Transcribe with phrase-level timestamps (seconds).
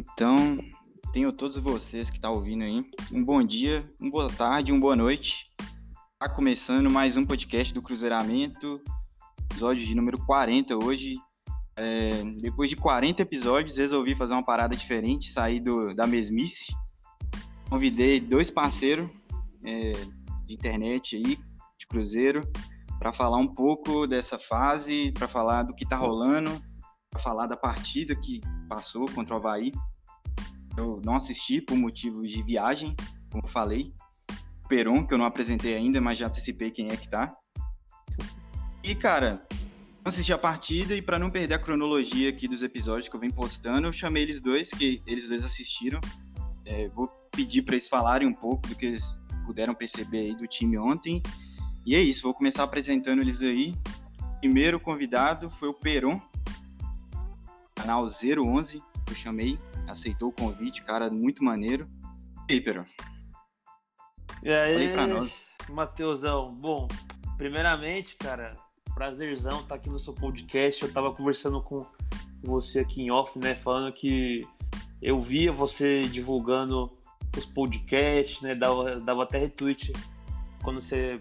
[0.00, 0.34] Então,
[1.12, 2.82] tenho todos vocês que estão tá ouvindo aí.
[3.12, 5.44] Um bom dia, uma boa tarde, uma boa noite.
[6.14, 8.80] Está começando mais um podcast do Cruzeiramento,
[9.42, 11.16] episódio de número 40 hoje.
[11.76, 16.64] É, depois de 40 episódios, resolvi fazer uma parada diferente, sair do, da mesmice.
[17.68, 19.06] Convidei dois parceiros
[19.66, 19.92] é,
[20.46, 21.36] de internet aí,
[21.78, 22.40] de Cruzeiro,
[22.98, 26.50] para falar um pouco dessa fase, para falar do que está rolando,
[27.10, 29.70] para falar da partida que passou contra o Havaí.
[30.76, 32.94] Eu não assisti por motivos de viagem,
[33.30, 33.92] como falei.
[34.68, 37.34] Peron, que eu não apresentei ainda, mas já antecipei quem é que tá.
[38.82, 39.44] E, cara,
[40.04, 43.34] assisti a partida e para não perder a cronologia aqui dos episódios que eu venho
[43.34, 46.00] postando, eu chamei eles dois, que eles dois assistiram.
[46.64, 49.04] É, vou pedir para eles falarem um pouco do que eles
[49.44, 51.22] puderam perceber aí do time ontem.
[51.84, 53.74] E é isso, vou começar apresentando eles aí.
[54.38, 56.20] Primeiro convidado foi o Peron,
[57.74, 59.58] canal 011, que eu chamei,
[59.90, 61.88] aceitou o convite, cara, muito maneiro.
[62.48, 62.84] E aí, Peron?
[64.42, 64.94] E aí,
[65.68, 66.88] Matheusão, bom,
[67.36, 68.56] primeiramente, cara,
[68.94, 70.82] prazerzão estar aqui no seu podcast.
[70.82, 71.86] Eu tava conversando com
[72.42, 74.46] você aqui em off, né, falando que
[75.00, 76.90] eu via você divulgando
[77.36, 79.92] os podcasts, né, dava, dava até retweet
[80.62, 81.20] quando você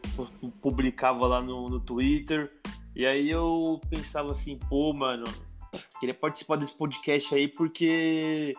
[0.61, 2.51] publicava lá no, no Twitter.
[2.95, 5.25] E aí eu pensava assim, pô, mano,
[5.99, 8.55] queria participar desse podcast aí porque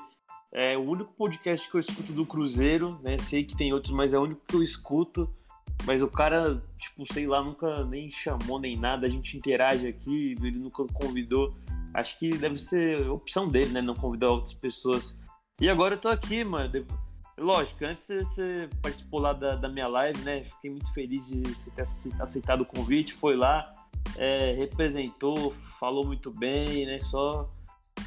[0.52, 3.18] é o único podcast que eu escuto do Cruzeiro, né?
[3.18, 5.32] Sei que tem outros, mas é o único que eu escuto.
[5.86, 10.34] Mas o cara, tipo, sei lá, nunca nem chamou nem nada, a gente interage aqui,
[10.42, 11.54] ele nunca convidou.
[11.94, 13.80] Acho que deve ser opção dele, né?
[13.80, 15.18] Não convidar outras pessoas.
[15.60, 16.84] E agora eu tô aqui, mano.
[17.38, 20.44] Lógico, antes você participou lá da, da minha live, né?
[20.44, 21.86] Fiquei muito feliz de você ter
[22.20, 23.72] aceitado o convite, foi lá,
[24.16, 27.00] é, representou, falou muito bem, né?
[27.00, 27.50] Só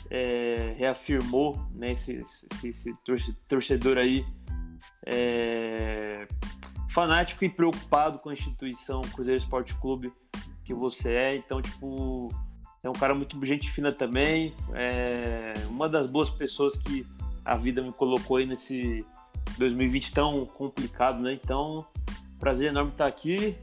[0.09, 2.95] é, reafirmou né, esse, esse, esse
[3.47, 4.25] torcedor aí
[5.05, 6.27] é,
[6.89, 10.13] fanático e preocupado com a instituição Cruzeiro Esporte Clube
[10.63, 11.35] que você é.
[11.35, 12.29] Então, tipo,
[12.83, 14.53] é um cara muito gente fina também.
[14.73, 17.05] É uma das boas pessoas que
[17.43, 19.05] a vida me colocou aí nesse
[19.57, 21.33] 2020 tão complicado, né?
[21.33, 21.85] Então,
[22.39, 23.57] prazer enorme estar aqui.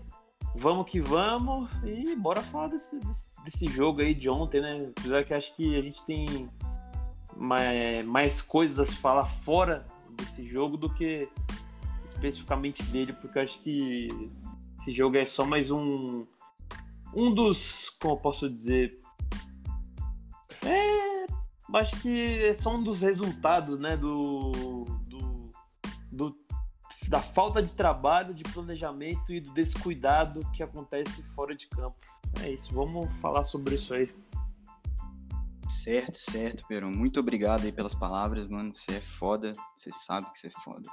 [0.54, 4.92] Vamos que vamos e bora falar desse, desse, desse jogo aí de ontem, né?
[4.98, 6.50] Apesar que acho que a gente tem
[7.36, 11.28] mais, mais coisas a se falar fora desse jogo do que
[12.04, 14.08] especificamente dele, porque acho que
[14.78, 16.26] esse jogo é só mais um
[17.14, 18.98] um dos, como eu posso dizer,
[20.64, 21.26] é,
[21.74, 24.79] acho que é só um dos resultados, né, do
[27.10, 31.96] da falta de trabalho, de planejamento e do descuidado que acontece fora de campo.
[32.40, 34.14] É isso, vamos falar sobre isso aí.
[35.82, 36.92] Certo, certo, Peron.
[36.92, 38.72] Muito obrigado aí pelas palavras, mano.
[38.76, 40.88] Você é foda, você sabe que você é foda.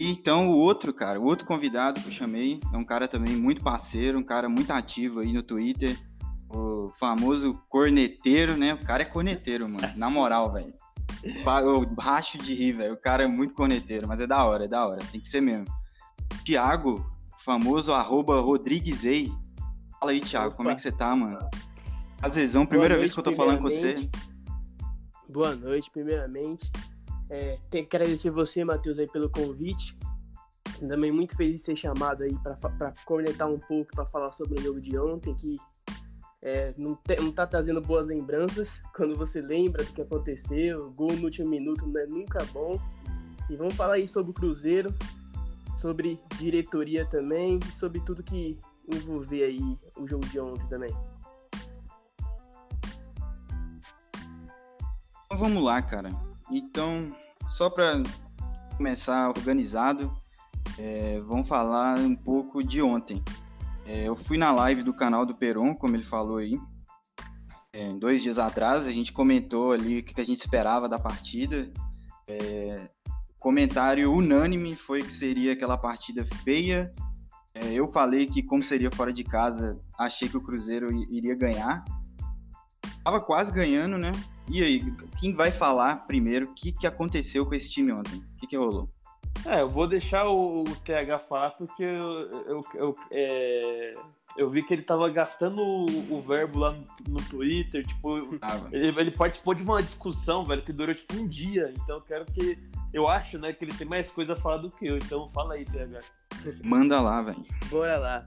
[0.00, 3.62] Então, o outro, cara, o outro convidado que eu chamei é um cara também muito
[3.62, 5.94] parceiro, um cara muito ativo aí no Twitter,
[6.48, 8.72] o famoso corneteiro, né?
[8.72, 9.92] O cara é corneteiro, mano.
[9.94, 10.72] Na moral, velho.
[11.22, 12.94] Eu racho de rir, velho.
[12.94, 14.98] O cara é muito corneteiro, mas é da hora, é da hora.
[15.10, 15.66] Tem que ser mesmo.
[16.44, 17.04] Tiago,
[17.44, 19.32] famoso arroba Rodriguezei.
[19.98, 20.56] Fala aí, Thiago, Opa.
[20.56, 21.38] como é que você tá, mano?
[22.22, 24.08] Azezão, primeira noite, vez que eu tô falando com você.
[25.28, 26.70] Boa noite, primeiramente.
[27.28, 29.96] É, tenho que agradecer você, Matheus, aí pelo convite.
[30.78, 34.62] Também muito feliz de ser chamado aí para cornetar um pouco, para falar sobre o
[34.62, 35.56] jogo de ontem, que
[36.42, 38.82] é, não, te, não tá trazendo boas lembranças.
[38.94, 42.80] Quando você lembra do que aconteceu, gol no último minuto não é nunca bom.
[43.48, 44.94] E vamos falar aí sobre o Cruzeiro,
[45.76, 48.58] sobre diretoria também, e sobre tudo que
[48.92, 50.94] envolver aí o jogo de ontem também.
[55.26, 56.10] Então vamos lá, cara.
[56.50, 57.12] Então,
[57.50, 58.02] só para
[58.76, 60.12] começar organizado,
[60.78, 63.22] é, vamos falar um pouco de ontem.
[63.86, 66.56] É, eu fui na live do canal do Peron, como ele falou aí,
[67.72, 68.86] é, dois dias atrás.
[68.86, 71.70] A gente comentou ali o que a gente esperava da partida.
[72.26, 72.88] É,
[73.38, 76.92] comentário unânime foi que seria aquela partida feia.
[77.54, 81.84] É, eu falei que, como seria fora de casa, achei que o Cruzeiro iria ganhar.
[83.04, 84.10] Tava quase ganhando, né?
[84.50, 84.82] E aí,
[85.20, 88.16] quem vai falar primeiro o que, que aconteceu com esse time ontem?
[88.18, 88.90] O que, que rolou?
[89.44, 93.94] É, eu vou deixar o, o TH falar porque eu, eu, eu, é,
[94.36, 95.86] eu, vi que ele tava gastando o,
[96.16, 98.18] o verbo lá no, no Twitter, tipo,
[98.72, 102.24] ele, ele, participou de uma discussão, velho, que durou tipo um dia, então eu quero
[102.26, 102.58] que,
[102.92, 105.54] eu acho, né, que ele tem mais coisa a falar do que eu, então fala
[105.54, 106.00] aí, TH.
[106.64, 107.44] Manda lá, velho.
[107.68, 108.26] Bora lá.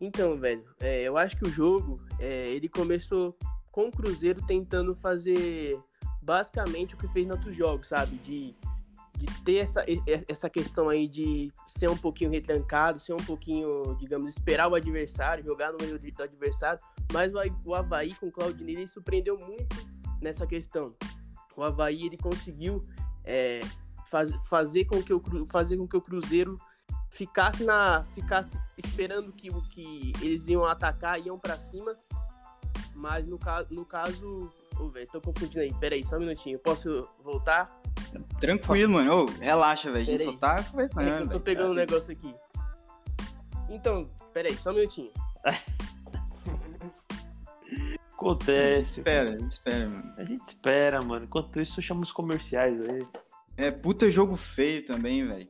[0.00, 3.36] Então, velho, é, eu acho que o jogo, é, ele começou
[3.72, 5.78] com o Cruzeiro tentando fazer
[6.22, 8.16] basicamente o que fez em outros jogos, sabe?
[8.16, 8.54] De,
[9.18, 9.84] de ter essa,
[10.28, 15.44] essa questão aí de ser um pouquinho retrancado, ser um pouquinho, digamos, esperar o adversário,
[15.44, 16.80] jogar no meio do adversário.
[17.12, 17.32] Mas
[17.64, 19.76] o Havaí com o Claudinei ele surpreendeu muito
[20.22, 20.94] nessa questão.
[21.56, 22.80] O Havaí ele conseguiu
[23.24, 23.60] é,
[24.06, 26.56] faz, fazer, com que o, fazer com que o Cruzeiro
[27.10, 31.96] ficasse na ficasse esperando que o que eles iam atacar iam para cima
[32.94, 35.72] mas no caso no caso oh, velho tô confundindo aí.
[35.74, 36.58] Peraí só um minutinho.
[36.58, 37.80] Posso voltar?
[38.40, 39.24] Tranquilo mano.
[39.24, 40.02] Oh, relaxa velho.
[40.02, 42.34] A gente só tá conversando é eu tô pegando um negócio aqui.
[43.68, 45.12] Então peraí só um minutinho.
[48.12, 50.14] Acontece espera a gente espera mano.
[50.16, 51.24] A gente espera mano.
[51.24, 53.06] Enquanto isso chama os comerciais aí.
[53.56, 55.48] É puta jogo feio também velho.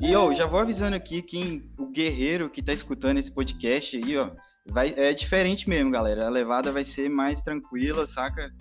[0.00, 4.16] E, ó, já vou avisando aqui quem o guerreiro que tá escutando esse podcast aí,
[4.18, 4.30] ó,
[4.70, 6.26] vai, é diferente mesmo, galera.
[6.26, 8.52] A levada vai ser mais tranquila, saca?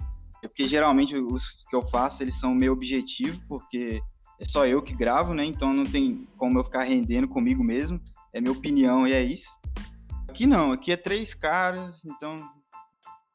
[0.43, 4.01] É porque geralmente os que eu faço, eles são meio objetivo, porque
[4.39, 5.45] é só eu que gravo, né?
[5.45, 7.99] Então não tem como eu ficar rendendo comigo mesmo.
[8.33, 9.49] É minha opinião e é isso.
[10.27, 12.35] Aqui não, aqui é três caras, então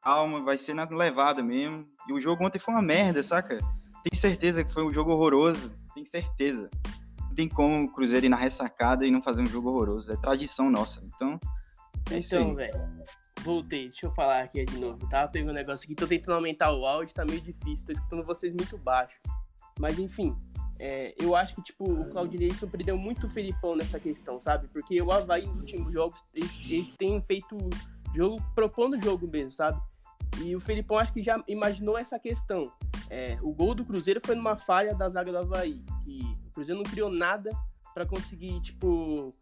[0.03, 1.87] calma, vai ser na levada mesmo.
[2.09, 3.57] E o jogo ontem foi uma merda, saca?
[3.57, 6.69] Tenho certeza que foi um jogo horroroso, tenho certeza
[7.41, 10.13] tem como o Cruzeiro ir na ressacada e não fazer um jogo horroroso.
[10.13, 11.03] É tradição nossa.
[11.05, 11.39] Então,
[12.19, 12.75] então, velho.
[13.43, 15.09] Voltei, deixa eu falar aqui de novo.
[15.09, 18.25] Tava pegando um negócio aqui, tô tentando aumentar o áudio, tá meio difícil, tô escutando
[18.25, 19.19] vocês muito baixo.
[19.79, 20.37] Mas enfim,
[20.79, 24.69] é, eu acho que tipo, o Claudinei surpreendeu muito o Felipão nessa questão, sabe?
[24.69, 27.57] Porque o Havaí nos últimos jogos, eles, eles têm feito
[28.15, 29.81] jogo, propondo jogo mesmo, sabe?
[30.43, 32.73] E o Felipão acho que já imaginou essa questão.
[33.09, 36.83] É, o gol do Cruzeiro foi numa falha da zaga do Havaí, que o Cruzeiro
[36.83, 37.51] não criou nada
[37.93, 39.33] para conseguir, tipo,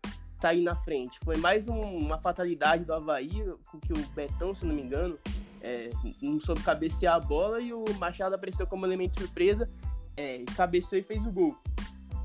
[0.40, 1.18] sair na frente.
[1.24, 5.18] Foi mais um, uma fatalidade do Havaí, com que o Betão, se não me engano,
[5.60, 5.90] é,
[6.22, 9.68] não soube cabecear a bola e o Machado apareceu como elemento surpresa,
[10.16, 11.56] é, cabeceou e fez o gol.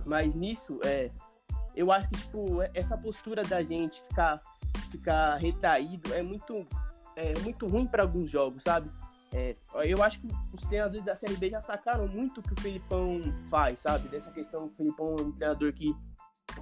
[0.06, 1.10] Mas nisso, é,
[1.76, 4.42] eu acho que, tipo, essa postura da gente ficar,
[4.92, 6.66] ficar retraído é muito
[7.16, 8.90] é muito ruim para alguns jogos, sabe?
[9.32, 9.56] É,
[9.86, 13.22] eu acho que os treinadores da Série B já sacaram muito o que o Felipão
[13.50, 14.08] faz, sabe?
[14.08, 15.96] Dessa questão, o Felipão é um treinador que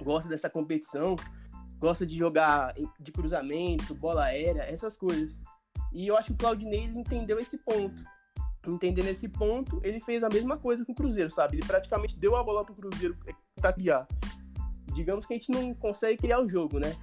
[0.02, 1.16] gosta dessa competição,
[1.82, 5.40] gosta de jogar de cruzamento, bola aérea, essas coisas.
[5.92, 8.04] E eu acho que o Claudinei entendeu esse ponto.
[8.64, 11.56] Entendendo esse ponto, ele fez a mesma coisa com o Cruzeiro, sabe?
[11.56, 13.18] Ele praticamente deu a bola pro Cruzeiro
[13.74, 14.06] criar.
[14.94, 16.94] Digamos que a gente não consegue criar o jogo, né?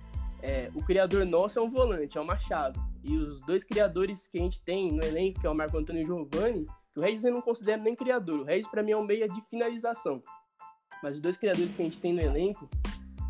[0.42, 2.80] É, o criador nosso é um volante, é o Machado.
[3.04, 6.02] E os dois criadores que a gente tem no elenco, que é o Marco Antônio
[6.02, 8.40] e o Giovanni, que o Regis eu não considero nem criador.
[8.40, 10.24] O Regis, para mim, é um meia de finalização.
[11.04, 12.70] Mas os dois criadores que a gente tem no elenco,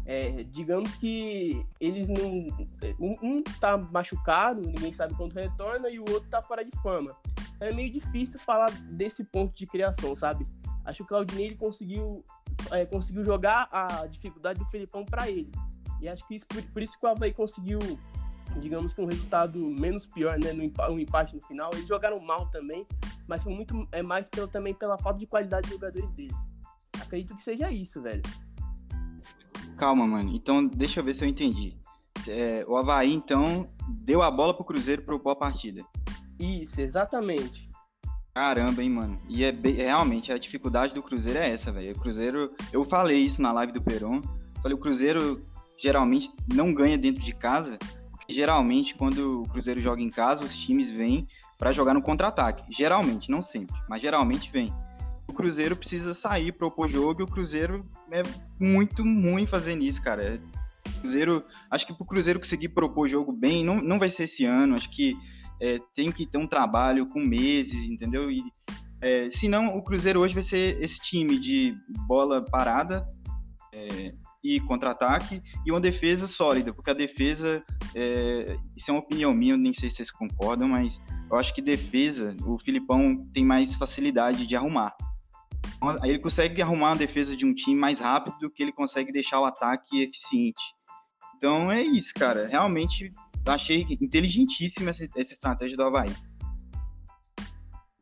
[0.10, 2.48] é, digamos que eles não.
[3.00, 7.16] Um, um tá machucado, ninguém sabe quando retorna, e o outro tá fora de forma.
[7.60, 10.48] É meio difícil falar desse ponto de criação, sabe?
[10.84, 12.26] Acho que o Claudinei conseguiu,
[12.72, 15.52] é, conseguiu jogar a dificuldade do Felipão para ele.
[16.02, 17.78] E acho que isso, por, por isso que o Havaí conseguiu
[18.60, 21.70] digamos que um resultado menos pior, né, no um empate no final.
[21.74, 22.84] Eles jogaram mal também,
[23.28, 26.36] mas foi muito é mais pelo, também pela falta de qualidade de jogadores deles.
[27.00, 28.24] Acredito que seja isso, velho.
[29.80, 30.32] Calma, mano.
[30.36, 31.74] Então, deixa eu ver se eu entendi.
[32.28, 33.68] É, o Havaí, então,
[34.04, 35.84] deu a bola pro Cruzeiro pro boa partida.
[36.38, 37.70] Isso, exatamente.
[38.34, 39.18] Caramba, hein, mano.
[39.28, 41.94] E é bem, realmente a dificuldade do Cruzeiro é essa, velho.
[41.94, 44.22] O Cruzeiro, eu falei isso na live do Peron.
[44.62, 45.42] Falei, o Cruzeiro
[45.82, 47.80] geralmente não ganha dentro de casa
[48.30, 51.28] geralmente, quando o Cruzeiro joga em casa, os times vêm
[51.58, 52.64] para jogar no contra-ataque.
[52.70, 54.72] Geralmente, não sempre, mas geralmente vem.
[55.30, 58.24] O Cruzeiro precisa sair, propor jogo, e o Cruzeiro é
[58.60, 60.42] muito ruim fazendo isso, cara.
[60.88, 64.24] O Cruzeiro, acho que para o Cruzeiro conseguir propor jogo bem, não, não vai ser
[64.24, 64.74] esse ano.
[64.74, 65.16] Acho que
[65.62, 68.32] é, tem que ter um trabalho com meses, entendeu?
[68.32, 68.44] E
[69.02, 73.08] é, senão o Cruzeiro hoje vai ser esse time de bola parada,
[73.72, 79.34] é, e contra-ataque e uma defesa sólida, porque a defesa, é, isso é uma opinião
[79.34, 83.74] minha, nem sei se vocês concordam, mas eu acho que defesa, o Filipão tem mais
[83.76, 84.96] facilidade de arrumar.
[85.78, 89.12] Então, ele consegue arrumar a defesa de um time mais rápido do que ele consegue
[89.12, 90.62] deixar o ataque eficiente.
[91.38, 92.48] Então é isso, cara.
[92.48, 93.14] Realmente
[93.46, 96.14] achei inteligentíssima essa, essa estratégia do Havaí.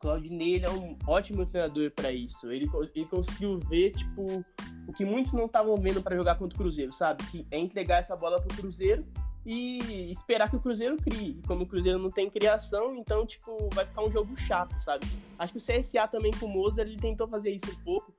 [0.00, 2.50] Claudinei é um ótimo treinador para isso.
[2.50, 4.44] Ele, ele conseguiu ver, tipo,
[4.86, 7.24] o que muitos não estavam vendo para jogar contra o Cruzeiro, sabe?
[7.30, 9.04] Que é entregar essa bola pro Cruzeiro
[9.50, 11.40] e esperar que o Cruzeiro crie.
[11.46, 15.06] Como o Cruzeiro não tem criação, então, tipo, vai ficar um jogo chato, sabe?
[15.38, 18.12] Acho que o CSA também com o Mozart, ele tentou fazer isso um pouco,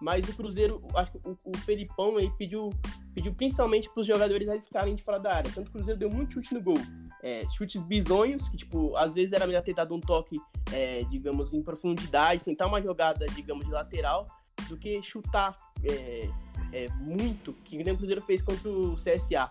[0.00, 2.70] mas o Cruzeiro, acho que o, o Felipão, ele pediu,
[3.12, 5.50] pediu principalmente para os jogadores arriscarem de fora da área.
[5.52, 6.78] Tanto o Cruzeiro deu muito chute no gol.
[7.24, 10.38] é, chutes bizonhos, que, tipo, às vezes era melhor ter dado um toque,
[10.72, 14.26] é, digamos, em profundidade, tentar uma jogada, digamos, de lateral,
[14.68, 16.30] do que chutar é,
[16.72, 19.48] é, muito, que o Cruzeiro fez contra o CSA.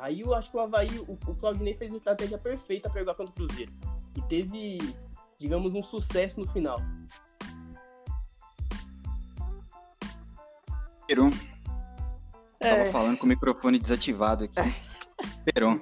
[0.00, 3.14] Aí eu acho que o Havaí, o, o Claudinei fez a estratégia perfeita para jogar
[3.14, 3.72] contra o Cruzeiro.
[4.16, 4.78] E teve,
[5.38, 6.80] digamos, um sucesso no final.
[11.06, 11.30] Peron.
[12.60, 12.70] É.
[12.70, 14.54] Tava falando com o microfone desativado aqui.
[15.44, 15.80] Peron.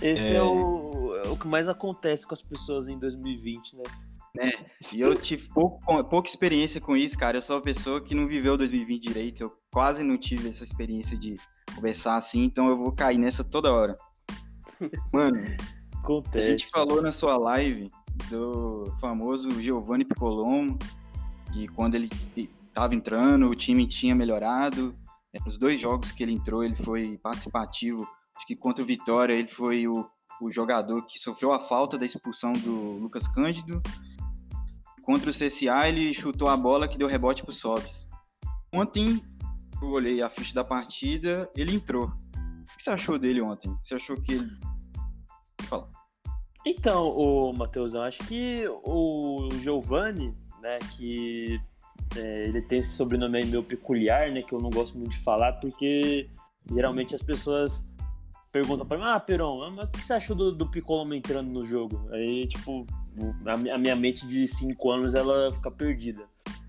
[0.00, 0.34] Esse é...
[0.34, 3.82] é, o, é o que mais acontece com as pessoas em 2020, né?
[4.38, 7.38] É, e eu tive pouco, pouca experiência com isso, cara.
[7.38, 9.42] Eu sou uma pessoa que não viveu 2020 direito.
[9.42, 11.36] Eu quase não tive essa experiência de
[11.74, 13.96] conversar assim, então eu vou cair nessa toda hora.
[15.12, 15.38] Mano,
[16.02, 16.46] Acontece.
[16.46, 17.88] a gente falou na sua live
[18.30, 20.78] do famoso Giovanni Piccolombo,
[21.54, 24.94] e quando ele estava entrando, o time tinha melhorado.
[25.44, 28.06] Nos dois jogos que ele entrou, ele foi participativo.
[28.36, 30.08] Acho que contra o Vitória, ele foi o,
[30.40, 33.82] o jogador que sofreu a falta da expulsão do Lucas Cândido.
[35.06, 38.08] Contra o CSA, ele chutou a bola que deu rebote para o Sobs.
[38.74, 39.22] Ontem,
[39.80, 42.06] eu olhei a ficha da partida, ele entrou.
[42.06, 43.72] O que você achou dele ontem?
[43.84, 44.50] Você achou que ele.
[45.62, 45.88] Fala.
[46.66, 51.60] Então, o Matheus, eu acho que o Giovanni, né, que
[52.16, 55.52] é, ele tem esse sobrenome meio peculiar, né, que eu não gosto muito de falar,
[55.60, 56.28] porque
[56.68, 57.84] geralmente as pessoas
[58.50, 61.64] perguntam para mim, ah, Peron, mas o que você achou do, do Piccolo entrando no
[61.64, 62.08] jogo?
[62.10, 62.84] Aí, tipo,
[63.46, 66.24] a, minha mente de 5 anos, ela fica perdida.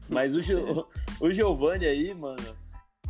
[0.09, 0.39] Mas o,
[1.19, 2.55] o Giovanni aí, mano,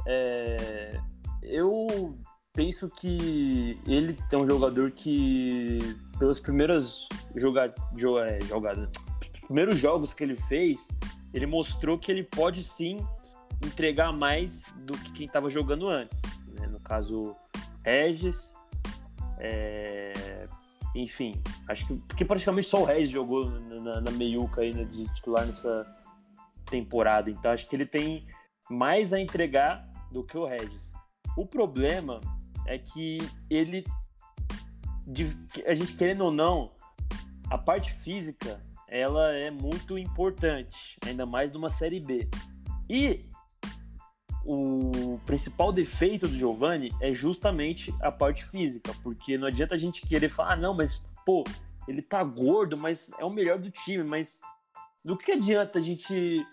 [0.06, 1.00] é,
[1.44, 2.18] eu
[2.54, 5.80] penso que ele é um jogador que,
[6.18, 8.90] pelas primeiras joga, joga, é, jogadas,
[9.46, 10.88] primeiros jogos que ele fez,
[11.34, 12.98] ele mostrou que ele pode sim
[13.64, 16.22] entregar mais do que quem estava jogando antes.
[16.54, 16.68] Né?
[16.68, 17.36] No caso,
[17.84, 18.54] Regis,
[19.40, 20.48] é...
[21.02, 25.06] enfim, acho que porque praticamente só o Regis jogou na, na meiuca aí, né, de
[25.14, 25.86] titular nessa
[26.66, 27.30] temporada.
[27.30, 28.26] Então acho que ele tem
[28.70, 30.92] mais a entregar do que o Regis.
[31.36, 32.20] O problema
[32.66, 33.86] é que ele,
[35.66, 36.72] a gente querendo ou não,
[37.50, 42.30] a parte física ela é muito importante, ainda mais numa série B.
[42.90, 43.30] E
[44.46, 44.77] o
[45.18, 50.30] principal defeito do Giovanni é justamente a parte física, porque não adianta a gente querer
[50.30, 51.44] falar, ah, não, mas pô,
[51.88, 54.40] ele tá gordo, mas é o melhor do time, mas
[55.04, 56.46] do que adianta a gente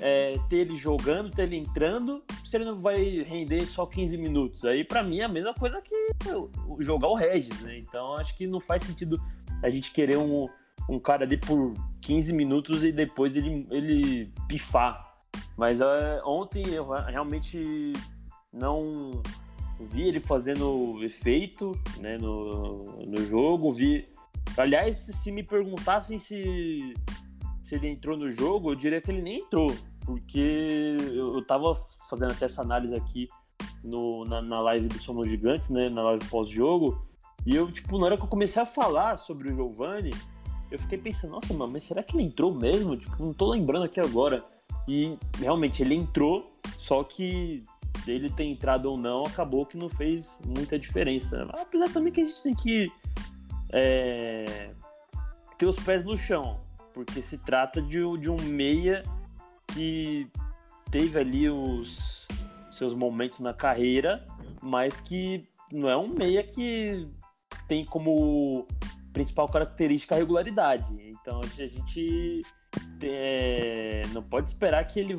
[0.00, 4.64] é, ter ele jogando, ter ele entrando, se ele não vai render só 15 minutos?
[4.64, 5.94] Aí, para mim, é a mesma coisa que
[6.80, 7.78] jogar o Regis, né?
[7.78, 9.20] Então, acho que não faz sentido
[9.62, 10.48] a gente querer um,
[10.88, 15.17] um cara ali por 15 minutos e depois ele, ele pifar.
[15.58, 17.92] Mas é, ontem eu realmente
[18.52, 19.20] não
[19.80, 23.72] vi ele fazendo efeito né, no, no jogo.
[23.72, 24.08] Vi.
[24.56, 26.94] Aliás, se me perguntassem se
[27.60, 29.70] se ele entrou no jogo, eu diria que ele nem entrou,
[30.06, 31.74] porque eu, eu tava
[32.08, 33.28] fazendo até essa análise aqui
[33.84, 37.06] no, na, na live do Somos Gigantes, né, na live pós-jogo,
[37.44, 40.14] e eu, tipo, na hora que eu comecei a falar sobre o Giovanni,
[40.70, 42.96] eu fiquei pensando, nossa, mano, mas será que ele entrou mesmo?
[42.96, 44.42] Tipo, não tô lembrando aqui agora.
[44.86, 47.62] E realmente ele entrou, só que
[48.04, 51.46] dele ter entrado ou não, acabou que não fez muita diferença.
[51.52, 52.90] Apesar também que a gente tem que
[53.72, 54.70] é,
[55.58, 56.60] ter os pés no chão
[56.98, 59.04] porque se trata de, de um meia
[59.68, 60.28] que
[60.90, 62.26] teve ali os
[62.72, 64.26] seus momentos na carreira,
[64.60, 67.08] mas que não é um meia que
[67.68, 68.66] tem como
[69.12, 70.92] principal característica a regularidade.
[71.00, 72.42] Então a gente
[73.02, 75.16] é, não pode esperar que ele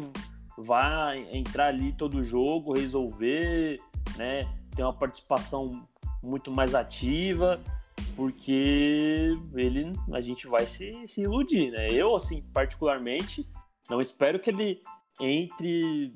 [0.58, 3.80] vá entrar ali todo jogo, resolver,
[4.18, 4.48] né?
[4.76, 5.88] Ter uma participação
[6.22, 7.60] muito mais ativa
[8.16, 11.88] porque ele a gente vai se, se iludir, né?
[11.90, 13.48] Eu, assim, particularmente,
[13.90, 14.82] não espero que ele
[15.22, 16.14] entre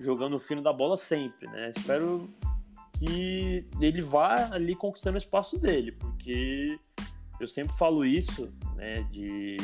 [0.00, 1.70] jogando o fino da bola sempre, né?
[1.70, 2.28] Espero
[2.98, 6.78] que ele vá ali conquistando o espaço dele, porque
[7.40, 9.02] eu sempre falo isso, né?
[9.12, 9.56] De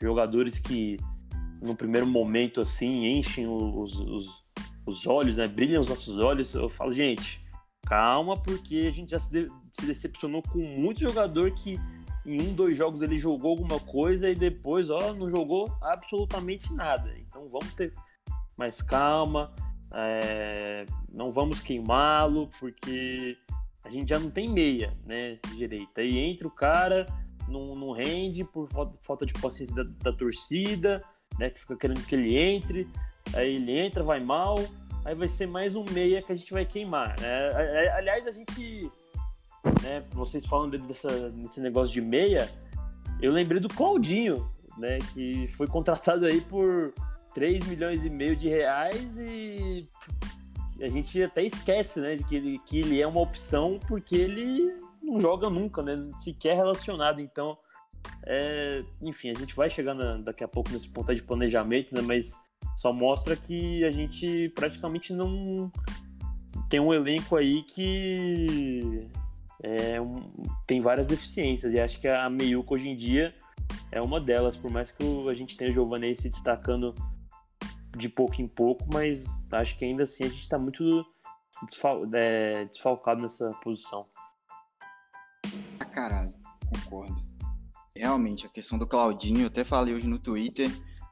[0.00, 0.96] jogadores que
[1.62, 4.26] no primeiro momento assim enchem os, os,
[4.86, 5.46] os olhos, né?
[5.46, 6.54] Brilham os nossos olhos.
[6.54, 7.44] Eu falo, gente,
[7.86, 11.78] calma, porque a gente já se, de, se decepcionou com muito jogador que
[12.26, 17.12] em um, dois jogos ele jogou alguma coisa e depois, ó, não jogou absolutamente nada.
[17.18, 17.94] Então vamos ter
[18.56, 19.52] mais calma,
[19.94, 23.36] é, não vamos queimá-lo, porque
[23.84, 26.02] a gente já não tem meia, né, direita.
[26.02, 27.06] E entra o cara,
[27.50, 28.68] não, não rende por
[29.02, 31.04] falta, de paciência da, da torcida,
[31.38, 32.88] né, que fica querendo que ele entre,
[33.34, 34.56] aí ele entra, vai mal,
[35.04, 37.18] aí vai ser mais um meia que a gente vai queimar.
[37.20, 37.50] Né?
[37.96, 38.90] Aliás, a gente
[39.82, 42.48] né, vocês falando dessa, desse negócio de meia,
[43.20, 46.94] eu lembrei do Claudinho, né, que foi contratado aí por
[47.34, 49.86] 3 milhões e meio de reais e
[50.80, 54.72] a gente até esquece, né, de que ele, que ele é uma opção porque ele
[55.02, 57.58] não joga nunca, né, sequer relacionado, então
[58.26, 62.00] é, enfim, a gente vai chegar na, daqui a pouco nesse ponto de planejamento, né,
[62.00, 62.38] mas
[62.76, 65.70] só mostra que a gente praticamente não
[66.68, 69.08] tem um elenco aí que
[69.62, 70.32] é um,
[70.66, 71.72] tem várias deficiências.
[71.72, 73.34] E acho que a Meiuca hoje em dia
[73.92, 76.94] é uma delas, por mais que a gente tenha o Giovanni se destacando
[77.96, 81.04] de pouco em pouco, mas acho que ainda assim a gente está muito
[81.66, 84.06] desfal é, desfalcado nessa posição.
[86.00, 86.32] Caralho,
[86.66, 87.22] concordo.
[87.94, 90.66] Realmente, a questão do Claudinho, eu até falei hoje no Twitter,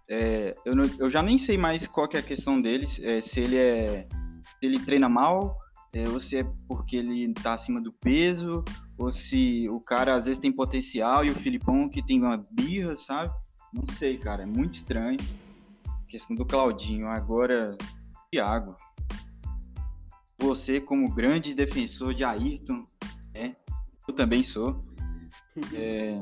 [0.08, 3.38] é, eu, não, eu, já nem sei mais qual é a questão deles, é, se
[3.38, 4.08] ele é
[4.42, 5.58] se ele treina mal,
[5.92, 8.64] é, ou se é porque ele tá acima do peso,
[8.96, 12.96] ou se o cara às vezes tem potencial e o Filipão que tem uma birra,
[12.96, 13.30] sabe?
[13.74, 15.18] Não sei, cara, é muito estranho.
[15.86, 17.08] A questão do Claudinho.
[17.08, 17.76] Agora,
[18.30, 18.74] Thiago,
[20.40, 22.86] você como grande defensor de Ayrton,
[24.08, 24.82] eu também sou.
[25.74, 26.20] É...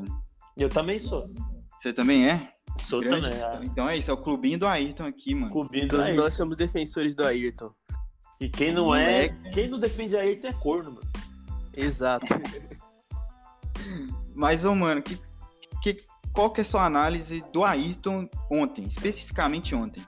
[0.57, 1.31] Eu também sou.
[1.79, 2.53] Você também é?
[2.79, 3.31] Sou Grande.
[3.31, 3.43] também.
[3.43, 3.65] É.
[3.65, 5.53] Então é isso, é o clubinho do Ayrton aqui, mano.
[5.53, 6.23] Clubinho do Ayrton.
[6.23, 7.73] Nós somos defensores do Ayrton.
[8.41, 11.09] E quem não é, quem não defende Ayrton é corno, mano.
[11.75, 12.27] Exato.
[14.35, 15.19] Mas, ô, mano, que,
[15.83, 16.03] que,
[16.33, 20.03] qual que é a sua análise do Ayrton ontem, especificamente ontem?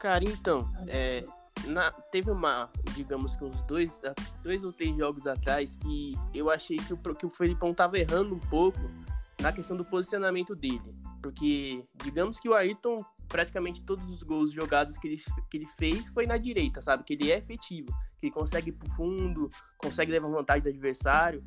[0.00, 1.24] Cara, então, é,
[1.66, 4.00] na, teve uma, digamos que uns dois,
[4.42, 8.34] dois ou três jogos atrás que eu achei que o, que o Felipão tava errando
[8.34, 8.80] um pouco
[9.40, 10.94] na questão do posicionamento dele.
[11.20, 16.08] Porque, digamos que o Ayrton, praticamente todos os gols jogados que ele, que ele fez
[16.08, 17.04] foi na direita, sabe?
[17.04, 21.42] Que ele é efetivo, que ele consegue ir pro fundo, consegue levar vantagem do adversário.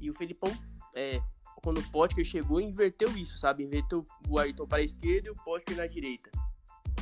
[0.00, 0.52] E o Felipão,
[0.94, 1.20] é,
[1.62, 3.64] quando o Potker chegou, inverteu isso, sabe?
[3.64, 6.30] Inverteu o Ayrton para a esquerda e o Potker na direita.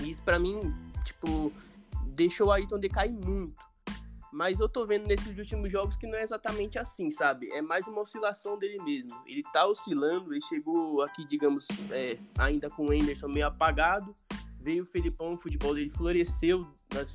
[0.01, 0.61] E isso, para mim,
[1.05, 1.53] tipo,
[2.15, 3.55] deixou o Ayrton decair muito.
[4.33, 7.49] Mas eu tô vendo nesses últimos jogos que não é exatamente assim, sabe?
[7.53, 9.11] É mais uma oscilação dele mesmo.
[9.27, 14.13] Ele tá oscilando, ele chegou aqui, digamos, é, ainda com o Anderson meio apagado.
[14.59, 16.67] Veio o Felipão, o futebol dele floresceu,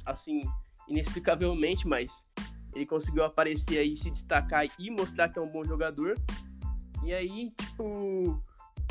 [0.06, 0.44] assim,
[0.88, 2.22] inexplicavelmente, mas
[2.74, 6.16] ele conseguiu aparecer aí, se destacar e mostrar que é um bom jogador.
[7.04, 8.42] E aí, tipo,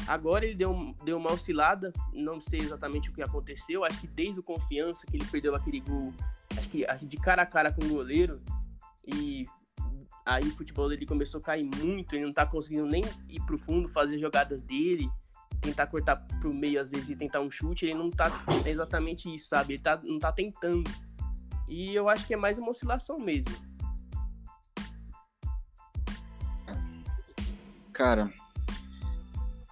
[0.09, 3.85] agora ele deu, deu uma oscilada, não sei exatamente o que aconteceu.
[3.85, 6.13] Acho que desde o confiança que ele perdeu aquele gol
[6.57, 8.43] acho que de cara a cara com o goleiro
[9.07, 9.47] e
[10.27, 13.57] aí o futebol dele começou a cair muito, ele não tá conseguindo nem ir pro
[13.57, 15.09] fundo, fazer jogadas dele,
[15.61, 19.49] tentar cortar pro meio às vezes e tentar um chute, ele não tá exatamente isso,
[19.49, 19.75] sabe?
[19.75, 20.91] Ele tá, não tá tentando.
[21.67, 23.51] E eu acho que é mais uma oscilação mesmo.
[27.93, 28.33] Cara,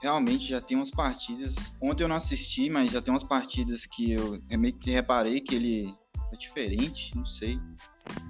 [0.06, 1.54] realmente já tem umas partidas.
[1.82, 5.40] Ontem eu não assisti, mas já tem umas partidas que eu, eu meio que reparei
[5.40, 5.94] que ele
[6.32, 7.58] é diferente, não sei.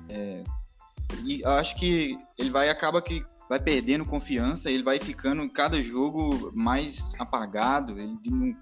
[0.09, 0.43] É,
[1.25, 6.51] e acho que ele vai acaba que vai perdendo confiança, ele vai ficando cada jogo
[6.55, 8.01] mais apagado.
[8.01, 8.57] Ele não,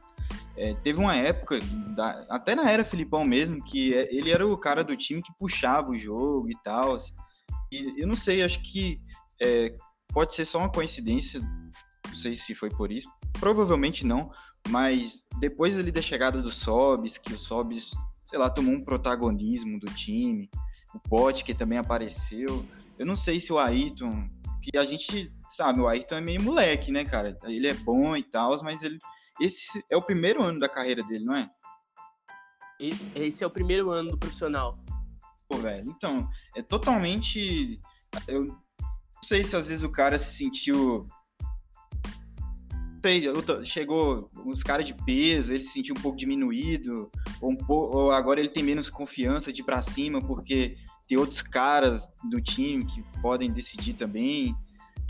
[0.57, 1.61] é, teve uma época,
[1.95, 5.33] da, até na era Filipão mesmo, que é, ele era o cara do time que
[5.39, 6.99] puxava o jogo e tal.
[7.71, 9.01] E eu não sei, acho que
[9.41, 9.73] é,
[10.13, 11.41] pode ser só uma coincidência,
[12.25, 13.09] sei se foi por isso,
[13.39, 14.31] provavelmente não,
[14.69, 17.91] mas depois ali da chegada do Sobis, que o Sobis
[18.35, 20.51] sei lá, tomou um protagonismo do time.
[20.93, 22.65] O Pote, que também apareceu.
[22.99, 24.29] Eu não sei se o Ayrton,
[24.61, 27.39] que a gente sabe, o Ayrton é meio moleque, né, cara?
[27.45, 28.99] Ele é bom e tal, mas ele
[29.41, 31.49] esse é o primeiro ano da carreira dele, não é?
[33.15, 34.77] Esse é o primeiro ano do profissional.
[35.49, 37.79] Pô, velho, então, é totalmente
[38.27, 38.63] eu não
[39.23, 41.09] sei se às vezes o cara se sentiu
[43.05, 43.23] sei,
[43.67, 48.13] chegou uns caras de peso, ele se sentiu um pouco diminuído, ou, um pouco, ou
[48.13, 52.87] agora ele tem menos confiança de ir pra cima, porque tem outros caras do time
[52.87, 54.57] que podem decidir também.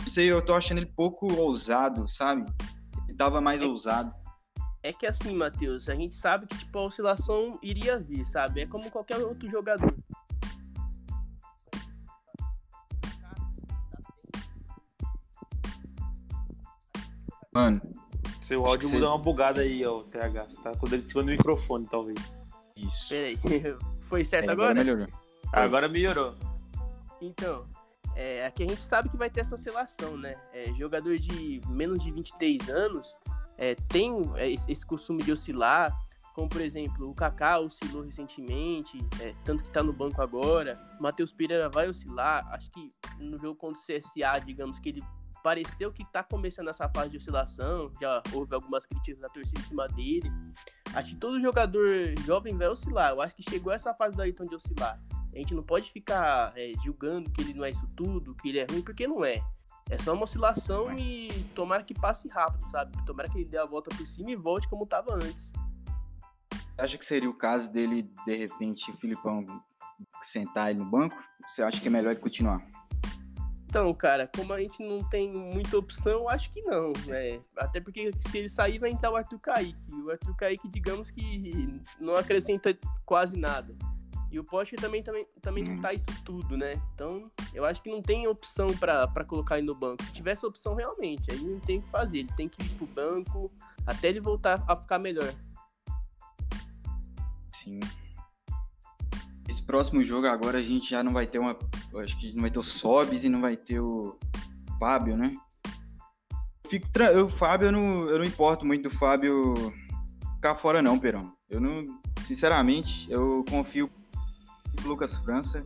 [0.00, 2.44] Não sei, eu tô achando ele pouco ousado, sabe?
[3.08, 4.12] Ele tava mais é, ousado.
[4.82, 8.62] É que assim, Matheus, a gente sabe que tipo, a oscilação iria vir, sabe?
[8.62, 9.94] É como qualquer outro jogador.
[17.54, 17.80] Mano.
[18.40, 18.94] Seu áudio você...
[18.96, 20.48] mudou uma bugada aí, ó, TH.
[20.48, 22.18] Você tá com o dedo em cima do microfone, talvez.
[22.76, 23.08] Isso.
[23.08, 23.38] Peraí.
[24.08, 24.72] Foi certo é, agora?
[24.72, 25.08] Agora melhorou.
[25.52, 26.34] Agora melhorou.
[27.20, 27.66] Então,
[28.16, 30.36] é, aqui a gente sabe que vai ter essa oscilação, né?
[30.52, 33.16] É, jogador de menos de 23 anos
[33.56, 35.96] é, tem é, esse costume de oscilar,
[36.34, 40.78] como por exemplo, o Kaká oscilou recentemente, é, tanto que está no banco agora.
[40.98, 42.44] O Matheus Pereira vai oscilar.
[42.52, 45.02] Acho que no jogo contra o CSA, digamos que ele
[45.44, 47.92] pareceu que está começando essa fase de oscilação.
[48.00, 50.32] Já houve algumas críticas da torcida em cima dele.
[50.94, 51.86] Acho que todo jogador
[52.24, 53.10] jovem vai oscilar.
[53.10, 54.98] Eu acho que chegou essa fase do Ayrton de oscilar.
[55.34, 58.58] A gente não pode ficar é, julgando que ele não é isso tudo, que ele
[58.58, 59.42] é ruim, porque não é.
[59.90, 62.96] É só uma oscilação e tomara que passe rápido, sabe?
[63.04, 65.52] Tomara que ele dê a volta por cima e volte como estava antes.
[66.78, 69.44] Acha que seria o caso dele, de repente, Filipão
[70.22, 71.22] sentar ele no banco?
[71.50, 72.66] Você acha que é melhor ele continuar?
[73.74, 76.92] Então, cara, como a gente não tem muita opção, acho que não.
[77.08, 79.76] É, até porque se ele sair, vai entrar o Arthur Kaique.
[79.90, 83.74] O Arthur Kaique, digamos que não acrescenta quase nada.
[84.30, 86.80] E o Porsche também, também, também não tá isso tudo, né?
[86.94, 90.04] Então, eu acho que não tem opção para colocar ele no banco.
[90.04, 92.18] Se tivesse opção, realmente, aí não tem o que fazer.
[92.18, 93.50] Ele tem que ir pro banco
[93.84, 95.34] até ele voltar a ficar melhor.
[97.64, 97.80] Sim.
[99.48, 101.58] Esse próximo jogo agora a gente já não vai ter uma.
[102.00, 104.18] Acho que não vai ter o Sobis e não vai ter o
[104.78, 105.32] Fábio, né?
[106.68, 107.12] Fico tra...
[107.12, 109.54] eu, Fábio, eu não, eu não importo muito do Fábio
[110.34, 111.32] ficar fora, não, Perão.
[111.48, 111.84] Eu não.
[112.26, 113.90] Sinceramente, eu confio
[114.82, 115.64] no Lucas França.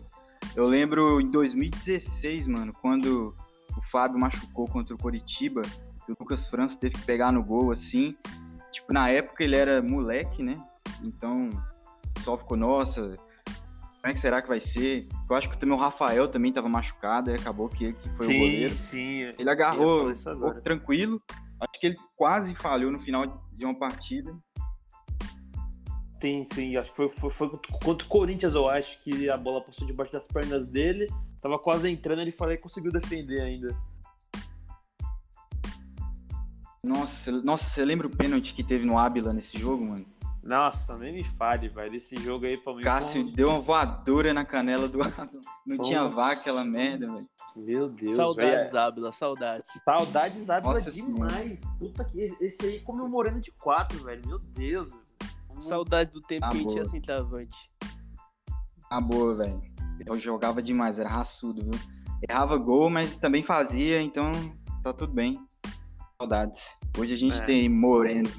[0.55, 3.35] Eu lembro em 2016, mano, quando
[3.77, 5.63] o Fábio machucou contra o Coritiba,
[6.09, 8.17] o Lucas França teve que pegar no gol assim.
[8.73, 10.55] Tipo, na época ele era moleque, né?
[11.03, 11.51] Então
[12.19, 13.15] pessoal ficou, nossa,
[14.09, 15.07] como é que será que vai ser?
[15.29, 18.37] Eu acho que também o Rafael também estava machucado, e acabou que, que foi sim,
[18.37, 18.75] o goleiro.
[18.75, 21.21] Sim, Ele agarrou um pouco tranquilo.
[21.61, 24.35] Acho que ele quase falhou no final de uma partida.
[26.23, 26.77] Sim, sim.
[26.79, 27.51] Acho que foi, foi, foi
[27.83, 31.07] contra o Corinthians, eu acho que a bola passou debaixo das pernas dele.
[31.39, 33.77] Tava quase entrando, ele falou e conseguiu defender ainda.
[36.83, 40.07] Nossa, nossa, você lembra o pênalti que teve no Ábila nesse jogo, mano?
[40.49, 41.95] Nossa, nem me fale, velho.
[41.95, 42.83] Esse jogo aí pra mim.
[42.83, 43.33] Cássio foi...
[43.33, 45.29] deu uma voadora na canela do Adam.
[45.67, 45.89] Não Nossa.
[45.89, 47.29] tinha vá aquela merda, velho.
[47.55, 49.71] Meu Deus, Saudades, Ábila, saudades.
[49.85, 51.59] Saudades, Ábila demais.
[51.59, 51.79] Senhora.
[51.79, 52.19] Puta que.
[52.41, 54.27] Esse aí comeu moreno de quatro, velho.
[54.27, 54.91] Meu Deus.
[55.61, 57.69] Saudades do tempo tá que a gente tinha centroavante.
[58.89, 59.61] Tá boa, velho.
[60.07, 61.79] Eu jogava demais, era raçudo, viu?
[62.27, 64.33] Errava gol, mas também fazia, então
[64.83, 65.39] tá tudo bem.
[66.17, 66.63] Saudades.
[66.97, 67.45] Hoje a gente é.
[67.45, 68.31] tem Moreno,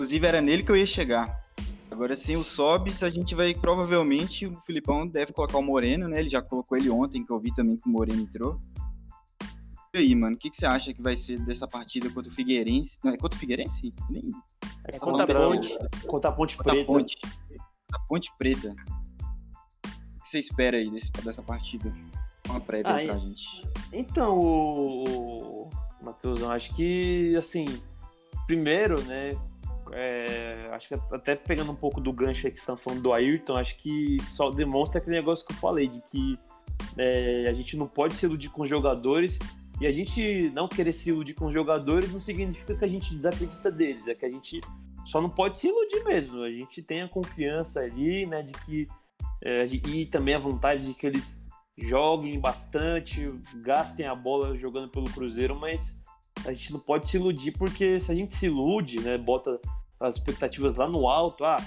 [0.00, 1.42] Inclusive era nele que eu ia chegar.
[1.90, 6.20] Agora sem o Sobis, a gente vai provavelmente o Filipão deve colocar o Moreno, né?
[6.20, 8.58] Ele já colocou ele ontem, que eu vi também que o Moreno entrou.
[9.92, 12.34] E aí, mano, o que, que você acha que vai ser dessa partida contra o
[12.34, 12.98] Figueirense?
[13.04, 13.92] Não, é contra o Figueirense?
[14.08, 14.30] Nem...
[14.84, 15.78] É contra a Ponte.
[16.06, 16.90] Contra a Ponte contra Preta.
[16.90, 17.16] A Ponte.
[17.92, 18.74] A Ponte Preta.
[19.84, 21.94] O que você espera aí desse, dessa partida?
[22.48, 23.68] Uma prévia ah, pra gente.
[23.92, 27.66] Então, o, o Matheus, eu acho que, assim,
[28.46, 29.36] primeiro, né,
[29.92, 33.76] é, acho que até pegando um pouco do gancho que estão falando do Ayrton, acho
[33.78, 36.38] que só demonstra aquele negócio que eu falei, de que
[36.96, 39.38] é, a gente não pode se iludir com jogadores
[39.80, 43.70] e a gente não querer se iludir com jogadores não significa que a gente desacredita
[43.70, 44.60] deles, é que a gente
[45.06, 46.42] só não pode se iludir mesmo.
[46.42, 48.88] A gente tem a confiança ali, né, de que
[49.42, 51.40] é, e também a vontade de que eles
[51.78, 55.98] joguem bastante, gastem a bola jogando pelo Cruzeiro, mas
[56.44, 59.58] a gente não pode se iludir porque se a gente se ilude, né, bota
[60.00, 61.44] as expectativas lá no alto.
[61.44, 61.58] Ah,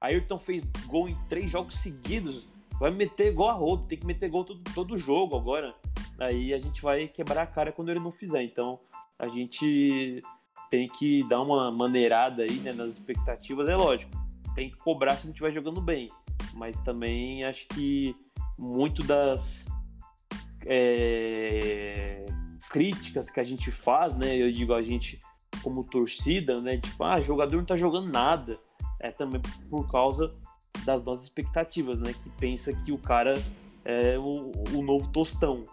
[0.00, 2.46] Ayrton fez gol em três jogos seguidos,
[2.78, 5.74] vai meter gol a rodo, tem que meter gol todo, todo jogo agora.
[6.18, 8.42] Aí a gente vai quebrar a cara quando ele não fizer.
[8.42, 8.80] Então
[9.18, 10.22] a gente
[10.70, 14.12] tem que dar uma maneirada aí né, nas expectativas, é lógico.
[14.54, 16.10] Tem que cobrar se a gente estiver jogando bem.
[16.54, 18.16] Mas também acho que
[18.58, 19.66] muito das
[20.64, 22.24] é,
[22.70, 24.36] críticas que a gente faz, né?
[24.36, 25.18] Eu digo a gente
[25.66, 26.78] como torcida, né?
[26.78, 28.56] Tipo, ah, jogador não tá jogando nada.
[29.00, 30.32] É também por causa
[30.84, 32.12] das nossas expectativas, né?
[32.12, 33.34] Que pensa que o cara
[33.84, 35.64] é o, o novo tostão.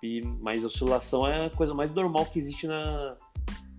[0.00, 3.16] E, mas a oscilação é a coisa mais normal que existe na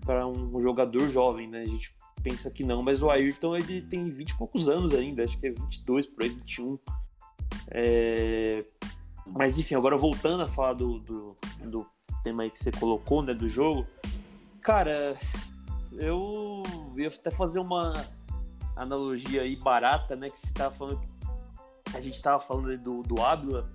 [0.05, 1.62] para um jogador jovem, né?
[1.62, 5.23] A gente pensa que não, mas o Ayrton ele tem 20 e poucos anos ainda,
[5.23, 6.77] acho que é 22 por aí, 21.
[7.71, 8.65] É...
[9.25, 11.86] Mas enfim, agora voltando a falar do, do, do
[12.21, 13.86] tema aí que você colocou, né, do jogo,
[14.67, 15.17] Cara,
[15.93, 16.62] eu
[16.97, 17.93] ia até fazer uma
[18.75, 20.30] analogia aí barata, né?
[20.30, 21.01] Que você tava falando.
[21.93, 23.65] A gente tava falando do, do Ábila,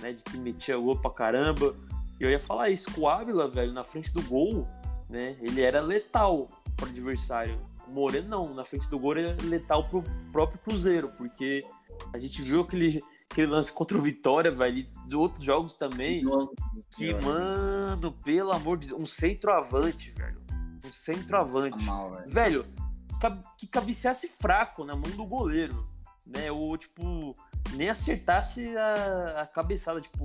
[0.00, 0.12] né?
[0.12, 1.74] De que metia gol pra caramba.
[2.20, 4.68] E eu ia falar isso, com o Ábila, velho, na frente do gol,
[5.10, 5.36] né?
[5.40, 7.58] Ele era letal pro adversário.
[7.88, 11.66] O Moreno não, na frente do gol ele era letal pro próprio Cruzeiro, porque
[12.14, 13.02] a gente viu aquele,
[13.36, 16.24] aquele lance contra o Vitória, velho, e de outros jogos também.
[16.24, 16.54] Nossa,
[16.96, 20.40] que, mano, pelo amor de Deus, um centroavante, velho.
[20.82, 21.76] Um centroavante.
[21.76, 22.30] Tá mal, velho.
[22.30, 22.66] velho,
[23.58, 25.86] que cabeceasse fraco na mão do goleiro,
[26.26, 26.50] né?
[26.50, 27.36] Ou, tipo,
[27.74, 30.24] nem acertasse a, a cabeçada, tipo,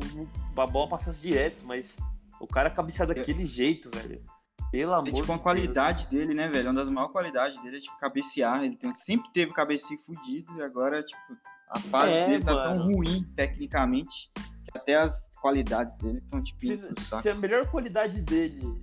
[0.55, 1.97] a bola passasse direto, mas
[2.39, 4.23] o cara cabecear daquele jeito, velho.
[4.71, 6.69] Pelo amor é, tipo, de a qualidade dele, né, velho?
[6.69, 8.63] Uma das maiores qualidades dele é, tipo, cabecear.
[8.63, 11.37] Ele tem, sempre teve cabecinho fudido e agora, tipo,
[11.71, 12.75] a fase é, dele tá mano.
[12.75, 18.21] tão ruim, tecnicamente, que até as qualidades dele estão, tipo, se, se a melhor qualidade
[18.21, 18.77] dele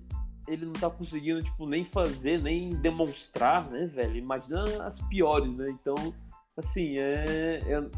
[0.49, 4.17] ele não tá conseguindo, tipo, nem fazer, nem demonstrar, né, velho?
[4.17, 5.69] Imagina as piores, né?
[5.71, 5.95] Então,
[6.57, 7.91] assim, é, é...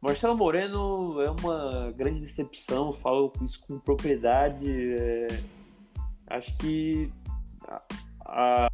[0.00, 4.64] Marcelo Moreno é uma grande decepção, falo isso com propriedade.
[4.68, 5.26] É...
[6.28, 7.10] Acho que
[7.66, 7.82] a,
[8.20, 8.68] a,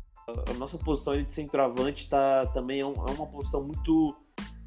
[0.51, 4.15] a, nossa posição de centroavante tá, também é, um, é, uma posição muito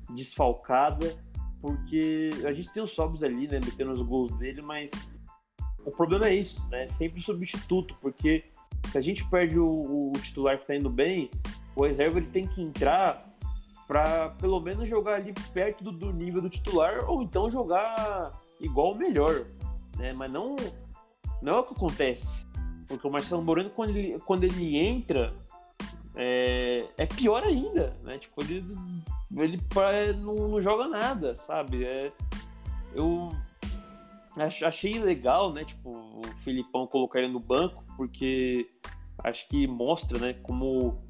[0.10, 1.18] desfalcada,
[1.62, 4.92] porque a gente tem os Sobs ali, né, metendo os gols dele, mas
[5.86, 6.86] o problema é isso, né?
[6.88, 8.44] Sempre substituto, porque
[8.90, 11.30] se a gente perde o, o titular que está indo bem,
[11.76, 13.26] o reserva ele tem que entrar
[13.88, 18.88] para pelo menos jogar ali perto do, do, nível do titular ou então jogar igual
[18.88, 19.46] ou melhor,
[19.98, 20.12] né?
[20.14, 20.56] Mas não
[21.42, 22.46] não é o que acontece,
[22.88, 25.34] porque o Marcelo Moreno quando ele, quando ele entra
[26.18, 28.18] é, é pior ainda, né?
[28.18, 28.66] Tipo ele
[29.40, 31.86] ele não, não joga nada, sabe?
[31.86, 32.12] É,
[32.94, 33.32] eu
[34.66, 35.64] achei legal, né?
[35.64, 38.68] Tipo, o Filipão colocar ele no banco, porque
[39.24, 41.02] acho que mostra, né, como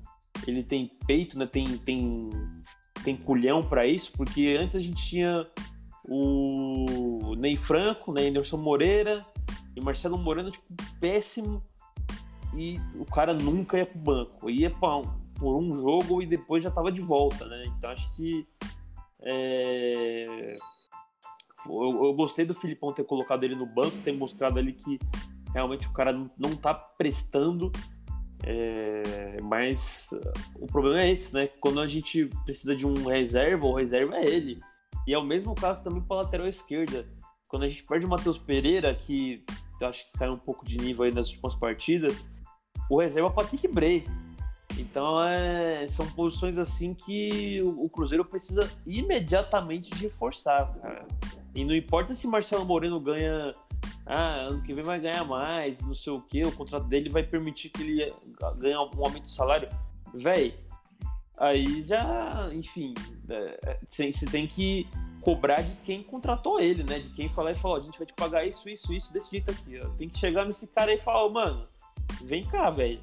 [0.47, 1.45] ele tem peito, né?
[1.45, 2.29] Tem, tem,
[3.03, 5.45] tem culhão para isso, porque antes a gente tinha
[6.07, 8.27] o Ney Franco, né?
[8.27, 9.25] Anderson Moreira
[9.75, 10.67] e Marcelo Moreno, tipo,
[10.99, 11.63] péssimo.
[12.57, 14.49] E o cara nunca ia pro banco.
[14.49, 15.01] Ia pra,
[15.35, 17.65] por um jogo e depois já tava de volta, né?
[17.77, 18.47] Então acho que.
[19.21, 20.55] É
[21.69, 24.97] eu, eu, gostei do Filipão ter colocado ele no banco, ter mostrado ali que
[25.53, 27.71] realmente o cara não, não tá prestando.
[28.43, 30.09] É, mas
[30.55, 31.47] o problema é esse, né?
[31.59, 34.59] Quando a gente precisa de um reserva, o reserva é ele.
[35.05, 37.07] E é o mesmo caso também para lateral esquerda.
[37.47, 39.43] Quando a gente perde o Matheus Pereira, que
[39.79, 42.36] eu acho que caiu um pouco de nível aí nas últimas partidas,
[42.89, 44.05] o reserva é o Patrick Bray.
[44.77, 51.05] Então é, são posições assim que o, o Cruzeiro precisa imediatamente reforçar, cara.
[51.55, 53.53] E não importa se Marcelo Moreno ganha.
[54.05, 57.23] Ah, ano que vem vai ganhar mais, não sei o que, o contrato dele vai
[57.23, 58.13] permitir que ele
[58.57, 59.67] ganhe um aumento de salário.
[60.13, 60.55] Véi,
[61.37, 62.93] aí já, enfim,
[63.29, 64.87] é, você tem que
[65.21, 66.99] cobrar de quem contratou ele, né?
[66.99, 69.51] De quem falar e falar, a gente vai te pagar isso, isso, isso, desse jeito
[69.51, 69.77] aqui.
[69.83, 69.89] Ó.
[69.97, 71.67] Tem que chegar nesse cara e falar, mano,
[72.23, 72.99] vem cá, velho.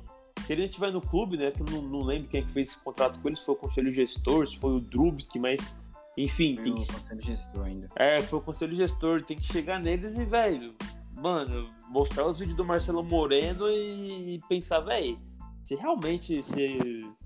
[0.46, 1.50] Se ele estiver no clube, né?
[1.50, 3.54] Que eu não, não lembro quem é que fez esse contrato com ele, se foi
[3.54, 5.74] o conselho gestor, se foi o Drubski, mas
[6.16, 6.56] enfim.
[6.56, 7.86] Foi o conselho gestor ainda.
[7.96, 9.22] É, foi o conselho gestor.
[9.22, 10.74] Tem que chegar neles e, velho,
[11.14, 15.18] mano, mostrar os vídeos do Marcelo Moreno e, pensar, velho,
[15.62, 16.78] se realmente você,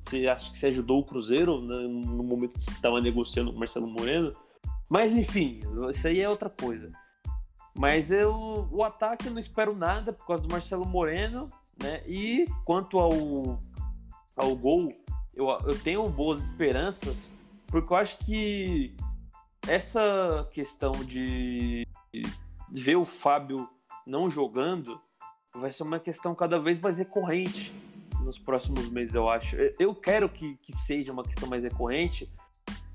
[0.04, 3.56] você acha que você ajudou o Cruzeiro né, no momento que você estava negociando com
[3.56, 4.34] o Marcelo Moreno.
[4.88, 6.90] Mas enfim, isso aí é outra coisa.
[7.78, 11.48] Mas eu, o ataque eu não espero nada por causa do Marcelo Moreno,
[11.80, 12.02] né?
[12.06, 13.60] E quanto ao,
[14.36, 14.92] ao gol,
[15.32, 17.30] eu, eu tenho boas esperanças
[17.68, 18.96] porque eu acho que
[19.66, 21.86] essa questão de,
[22.70, 23.68] ver o Fábio
[24.06, 25.00] não jogando
[25.54, 27.72] vai ser uma questão cada vez mais recorrente
[28.22, 29.54] nos próximos meses, eu acho.
[29.78, 32.28] Eu quero que, que seja uma questão mais recorrente,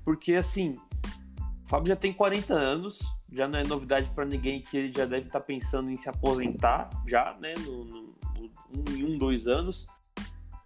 [0.04, 0.78] porque assim,
[1.64, 3.00] o Fábio já tem 40 anos,
[3.32, 6.10] já não é novidade para ninguém que ele já deve estar tá pensando em se
[6.10, 8.14] aposentar, já, né, no, no,
[8.70, 9.86] no, em um, dois anos.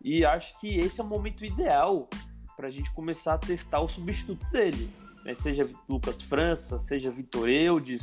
[0.02, 2.08] E acho que esse é o momento ideal
[2.56, 4.90] para a gente começar a testar o substituto dele.
[5.24, 5.36] Né?
[5.36, 8.02] Seja Lucas França, seja Vitor Eudes,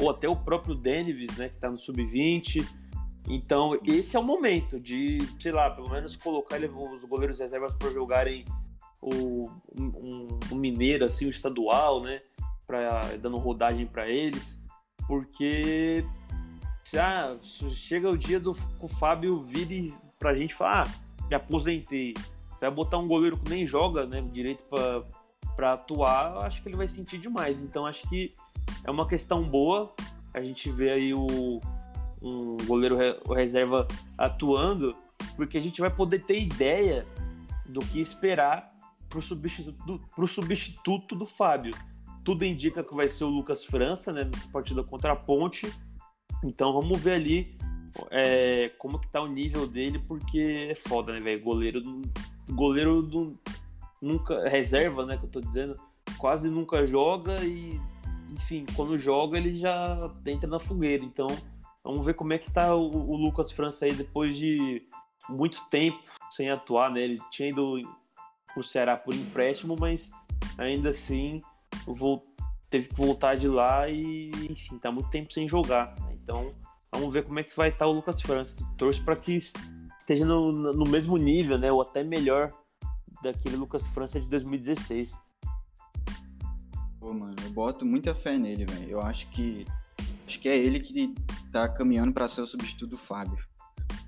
[0.00, 2.66] ou até o próprio Denives, né, que está no sub-20.
[3.28, 7.90] Então, esse é o momento de, sei lá, pelo menos colocar os goleiros reservas para
[7.90, 8.46] jogarem
[9.02, 12.22] o, um, um, mineiro, assim, o estadual, né,
[12.66, 14.58] pra, dando rodagem para eles,
[15.08, 16.04] porque
[16.96, 22.14] ah, chega o dia do o Fábio vir para a gente falar, ah, me aposentei,
[22.60, 24.62] vai botar um goleiro que nem joga né, direito
[25.56, 27.60] para atuar, acho que ele vai sentir demais.
[27.60, 28.34] Então acho que
[28.84, 29.92] é uma questão boa
[30.32, 31.60] a gente ver aí o,
[32.22, 33.86] um goleiro re, reserva
[34.16, 34.96] atuando,
[35.34, 37.04] porque a gente vai poder ter ideia
[37.66, 38.71] do que esperar
[39.12, 41.74] para o substituto, pro substituto do Fábio.
[42.24, 45.70] Tudo indica que vai ser o Lucas França, né, nessa partida contra a Ponte.
[46.42, 47.58] Então vamos ver ali
[48.10, 51.42] é, como que tá o nível dele, porque é foda, né, velho?
[51.42, 51.82] Goleiro
[52.50, 53.32] goleiro do,
[54.00, 55.76] nunca reserva, né, que eu tô dizendo,
[56.18, 57.80] quase nunca joga e
[58.30, 61.04] enfim, quando joga ele já entra na fogueira.
[61.04, 61.26] Então,
[61.84, 64.82] vamos ver como é que tá o, o Lucas França aí depois de
[65.28, 67.02] muito tempo sem atuar, né?
[67.02, 67.78] Ele tinha ido
[68.60, 70.12] o Ceará por empréstimo, mas
[70.58, 71.40] ainda assim
[72.70, 75.94] teve que voltar de lá e, enfim, tá muito tempo sem jogar.
[76.00, 76.14] Né?
[76.22, 76.54] Então,
[76.90, 78.66] vamos ver como é que vai estar tá o Lucas França.
[78.78, 79.38] Torço para que
[79.98, 81.70] esteja no, no mesmo nível, né?
[81.70, 82.52] Ou até melhor
[83.22, 85.18] daquele Lucas França de 2016.
[86.98, 88.90] Pô, mano, eu boto muita fé nele, velho.
[88.90, 89.66] Eu acho que
[90.26, 91.14] acho que é ele que
[91.52, 93.38] tá caminhando para ser o substituto do Fábio.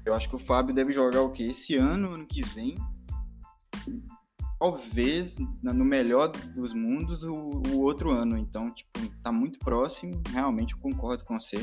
[0.04, 1.44] Eu acho que o Fábio deve jogar o quê?
[1.44, 2.76] Esse ano, ano que vem.
[4.64, 7.34] Talvez, no melhor dos mundos, o,
[7.68, 8.38] o outro ano.
[8.38, 10.22] Então, tipo, tá muito próximo.
[10.32, 11.56] Realmente, eu concordo com você.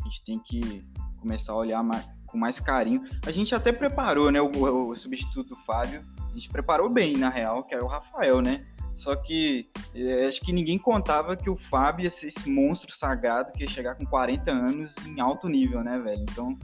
[0.00, 0.82] A gente tem que
[1.20, 3.02] começar a olhar mais, com mais carinho.
[3.26, 6.02] A gente até preparou, né, o, o substituto Fábio.
[6.30, 8.66] A gente preparou bem, na real, que é o Rafael, né?
[8.96, 13.52] Só que é, acho que ninguém contava que o Fábio ia ser esse monstro sagrado
[13.52, 16.22] que ia chegar com 40 anos em alto nível, né, velho?
[16.22, 16.58] Então,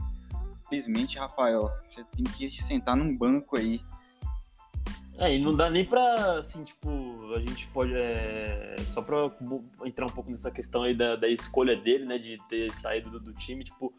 [0.65, 3.79] infelizmente, Rafael, você tem que sentar num banco aí.
[5.19, 6.89] É, e não dá nem pra, assim, tipo,
[7.35, 9.31] a gente pode, é, só pra
[9.83, 13.19] entrar um pouco nessa questão aí da, da escolha dele, né, de ter saído do,
[13.19, 13.91] do time, tipo,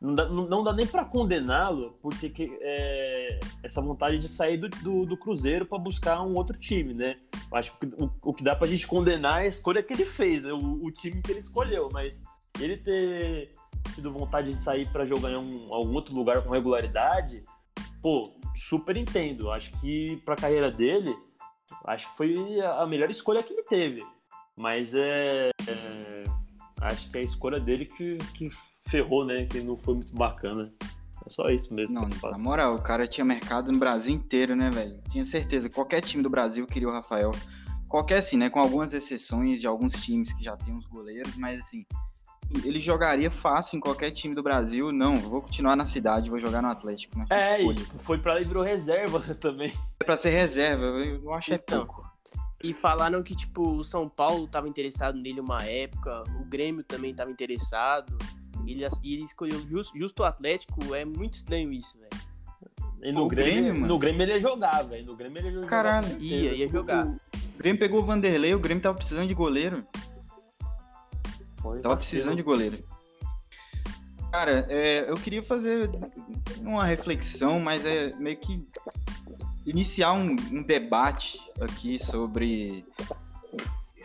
[0.00, 4.58] não dá, não dá nem para condená-lo por ter que, é, essa vontade de sair
[4.58, 7.16] do, do, do Cruzeiro para buscar um outro time, né?
[7.50, 10.42] Acho que o, o que dá pra gente condenar é a escolha que ele fez,
[10.42, 10.52] né?
[10.52, 12.22] o, o time que ele escolheu, mas
[12.60, 13.52] ele ter
[13.94, 17.42] tido vontade de sair para jogar em um, algum outro lugar com regularidade,
[18.02, 19.50] pô, super entendo.
[19.50, 21.14] Acho que para a carreira dele,
[21.84, 24.04] acho que foi a melhor escolha que ele teve.
[24.56, 26.22] Mas é, é
[26.80, 28.48] acho que é a escolha dele que, que
[28.86, 29.46] ferrou, né?
[29.46, 30.72] Que não foi muito bacana.
[31.26, 32.00] É só isso mesmo.
[32.00, 35.00] Não, na moral, o cara tinha mercado no Brasil inteiro, né, velho?
[35.10, 35.68] Tinha certeza.
[35.68, 37.30] Qualquer time do Brasil queria o Rafael.
[37.88, 38.50] Qualquer, assim, né?
[38.50, 41.84] Com algumas exceções de alguns times que já tem uns goleiros, mas assim,
[42.64, 44.90] ele jogaria fácil em qualquer time do Brasil.
[44.90, 47.18] Não, vou continuar na cidade, vou jogar no Atlético.
[47.18, 47.26] Né?
[47.30, 49.72] É, e foi e virou reserva também.
[50.00, 52.08] É pra ser reserva, eu acho então, é pouco.
[52.62, 57.14] E falaram que, tipo, o São Paulo tava interessado nele uma época, o Grêmio também
[57.14, 58.16] tava interessado.
[58.66, 62.28] Ele, ele escolheu justo, justo o Atlético, é muito estranho isso, velho.
[63.00, 65.06] E no, Grêmio, Grêmio no Grêmio ele ia jogar, velho.
[65.06, 65.68] No Grêmio ele ia jogar.
[65.68, 66.18] Caralho.
[66.18, 67.06] Ia, ia jogar.
[67.06, 69.84] O Grêmio pegou o Vanderlei, o Grêmio tava precisando de goleiro.
[71.72, 72.78] Foi tava precisando de goleiro.
[74.32, 75.90] Cara, é, eu queria fazer
[76.60, 78.66] uma reflexão, mas é meio que
[79.64, 82.84] iniciar um, um debate aqui sobre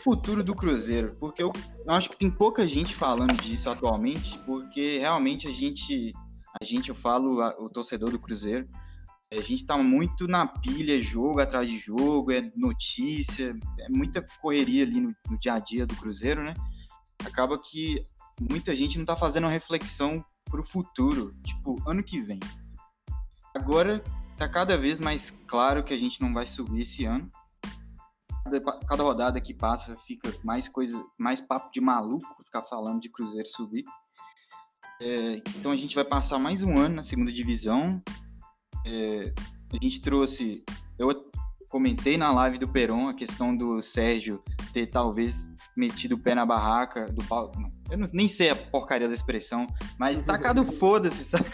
[0.03, 1.51] futuro do Cruzeiro, porque eu
[1.87, 6.11] acho que tem pouca gente falando disso atualmente, porque realmente a gente,
[6.61, 8.67] a gente, eu falo, o torcedor do Cruzeiro,
[9.31, 14.83] a gente tá muito na pilha, jogo atrás de jogo, é notícia, é muita correria
[14.83, 16.53] ali no, no dia a dia do Cruzeiro, né?
[17.25, 18.05] Acaba que
[18.39, 22.39] muita gente não tá fazendo uma reflexão pro futuro, tipo, ano que vem.
[23.55, 24.03] Agora
[24.37, 27.31] tá cada vez mais claro que a gente não vai subir esse ano,
[28.43, 33.09] cada, cada rodada que passa fica mais coisa, mais papo de maluco ficar falando de
[33.09, 33.85] Cruzeiro subir.
[35.01, 38.01] É, então a gente vai passar mais um ano na segunda divisão.
[38.85, 39.33] É,
[39.71, 40.63] a gente trouxe,
[40.99, 41.09] eu
[41.69, 46.45] comentei na live do Peron a questão do Sérgio ter talvez metido o pé na
[46.45, 47.51] barraca do Paulo.
[47.89, 49.65] Eu não, nem sei a porcaria da expressão,
[49.97, 51.45] mas tacado foda-se, sabe?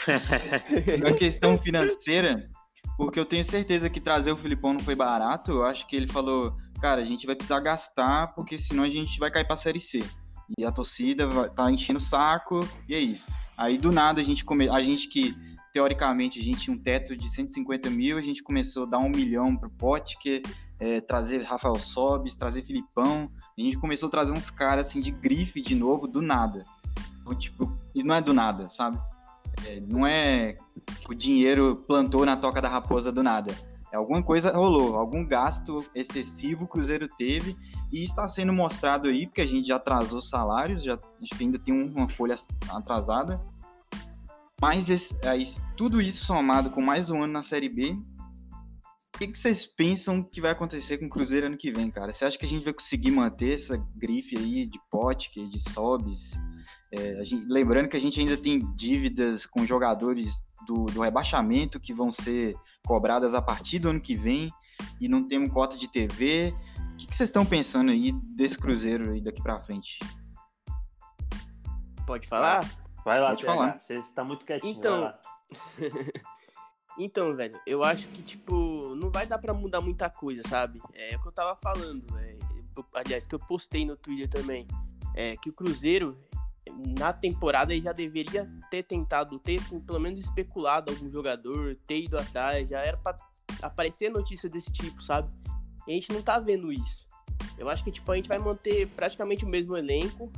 [1.01, 2.49] na questão financeira,
[2.97, 5.51] porque eu tenho certeza que trazer o Filipão não foi barato.
[5.51, 9.19] Eu acho que ele falou, cara, a gente vai precisar gastar, porque senão a gente
[9.19, 9.99] vai cair pra Série C.
[10.57, 13.27] E a torcida vai, tá enchendo o saco, e é isso.
[13.55, 14.67] Aí do nada a gente come...
[14.67, 15.35] a gente que
[15.71, 19.09] teoricamente a gente tinha um teto de 150 mil, a gente começou a dar um
[19.09, 20.41] milhão pro pote, que
[20.79, 23.29] é, trazer Rafael Sobis, trazer Filipão.
[23.59, 26.63] A gente começou a trazer uns caras assim de grife de novo, do nada.
[27.21, 28.97] Então, tipo, e não é do nada, sabe?
[29.67, 30.55] É, não é
[31.07, 33.53] o dinheiro plantou na toca da raposa do nada
[33.91, 37.55] é, alguma coisa rolou, algum gasto excessivo o Cruzeiro teve
[37.91, 41.59] e está sendo mostrado aí, porque a gente já atrasou salários, já, a gente ainda
[41.59, 42.35] tem uma folha
[42.69, 43.41] atrasada.
[44.61, 47.97] Mas esse, aí, tudo isso somado com mais um ano na Série B,
[49.19, 52.13] que, que, vocês pensam que vai acontecer com o Cruzeiro ano que vem, cara?
[52.13, 56.31] Você acha que a gente vai conseguir manter essa grife aí de Potker, de Sobis?
[56.93, 60.33] É, gente, lembrando que a gente ainda tem dívidas com jogadores
[60.65, 62.55] do, do rebaixamento que vão ser
[62.85, 64.49] cobradas a partir do ano que vem
[65.01, 66.53] e não temos cota de TV.
[66.93, 69.99] O que, vocês estão pensando aí desse Cruzeiro aí daqui para frente?
[72.07, 72.61] Pode falar?
[73.03, 73.79] Vai lá, Pode falar.
[73.79, 74.77] Você está muito quietinho.
[74.77, 75.13] Então,
[76.97, 78.58] então, velho, eu acho que tipo
[78.99, 80.81] não vai dar para mudar muita coisa, sabe?
[80.93, 82.37] É o que eu tava falando, é,
[82.93, 84.67] aliás, que eu postei no Twitter também,
[85.15, 86.17] é que o Cruzeiro
[86.97, 92.17] na temporada ele já deveria ter tentado, ter pelo menos especulado algum jogador, ter ido
[92.17, 93.17] atrás, já era para
[93.61, 95.29] aparecer notícia desse tipo, sabe?
[95.87, 97.07] E a gente não tá vendo isso.
[97.57, 100.31] Eu acho que tipo, a gente vai manter praticamente o mesmo elenco.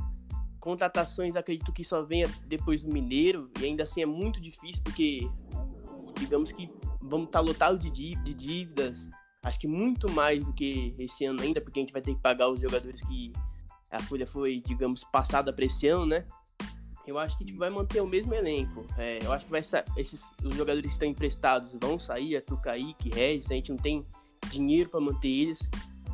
[0.58, 5.28] Contratações, acredito que só venha depois do Mineiro, e ainda assim é muito difícil, porque
[6.18, 6.70] digamos que
[7.02, 9.08] vamos estar tá lotados de dívidas,
[9.44, 12.20] acho que muito mais do que esse ano ainda, porque a gente vai ter que
[12.20, 13.32] pagar os jogadores que
[13.90, 16.24] a folha foi, digamos, passada para esse ano, né?
[17.06, 18.86] Eu acho que tipo, vai manter o mesmo elenco.
[18.96, 19.60] É, eu acho que vai
[19.96, 24.06] esses os jogadores que estão emprestados vão sair, Arthur Kaique, Regis, a gente não tem
[24.50, 25.68] dinheiro para manter eles.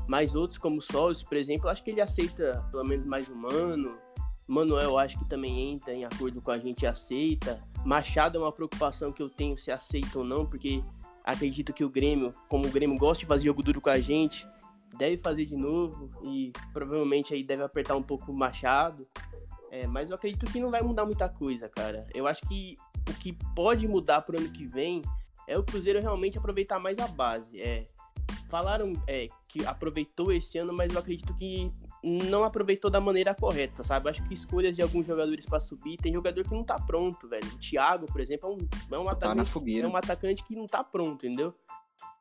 [0.08, 3.98] Mas outros, como o Solis, por exemplo, acho que ele aceita pelo menos mais humano.
[4.46, 7.62] Manuel, acho que também entra em acordo com a gente e aceita.
[7.84, 10.82] Machado é uma preocupação que eu tenho se aceita ou não, porque
[11.24, 14.46] acredito que o Grêmio, como o Grêmio gosta de fazer jogo duro com a gente,
[14.96, 19.06] deve fazer de novo e provavelmente aí deve apertar um pouco o Machado.
[19.70, 22.06] É, mas eu acredito que não vai mudar muita coisa, cara.
[22.14, 22.74] Eu acho que
[23.08, 25.02] o que pode mudar pro ano que vem
[25.46, 27.60] é o Cruzeiro realmente aproveitar mais a base.
[27.60, 27.86] É,
[28.48, 31.70] falaram é, que aproveitou esse ano, mas eu acredito que
[32.02, 34.08] não aproveitou da maneira correta, sabe?
[34.08, 37.46] Acho que escolhas de alguns jogadores para subir, tem jogador que não tá pronto, velho.
[37.46, 40.66] O Thiago, por exemplo, é um, é um, tá atacante, é um atacante que não
[40.66, 41.54] tá pronto, entendeu?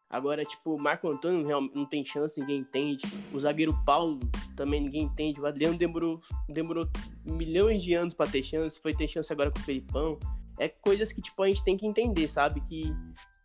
[0.10, 3.04] Agora, tipo, o Marco Antônio não tem chance, ninguém entende.
[3.34, 4.20] O zagueiro Paulo
[4.56, 5.42] também ninguém entende.
[5.42, 6.88] O Adriano demorou, demorou
[7.26, 10.18] milhões de anos para ter chance, foi ter chance agora com o Felipão.
[10.58, 12.62] É coisas que, tipo, a gente tem que entender, sabe?
[12.62, 12.96] Que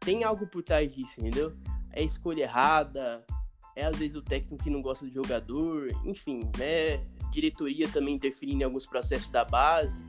[0.00, 1.52] tem algo por trás disso, entendeu?
[1.90, 3.24] É escolha errada,
[3.74, 7.04] é às vezes o técnico que não gosta do jogador, enfim, né?
[7.30, 10.02] Diretoria também interferindo em alguns processos da base.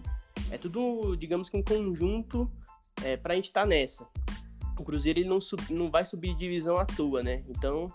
[0.52, 2.52] É tudo, digamos que um conjunto
[3.04, 4.08] é, pra gente estar tá nessa
[4.80, 7.44] o Cruzeiro ele não, sub, não vai subir divisão à toa, né?
[7.48, 7.88] Então,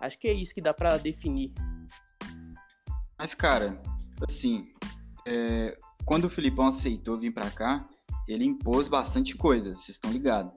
[0.00, 1.52] acho que é isso que dá para definir.
[3.18, 3.80] Mas, cara,
[4.26, 4.66] assim,
[5.26, 7.88] é, quando o Filipão aceitou vir para cá,
[8.28, 10.52] ele impôs bastante coisa, vocês estão ligados.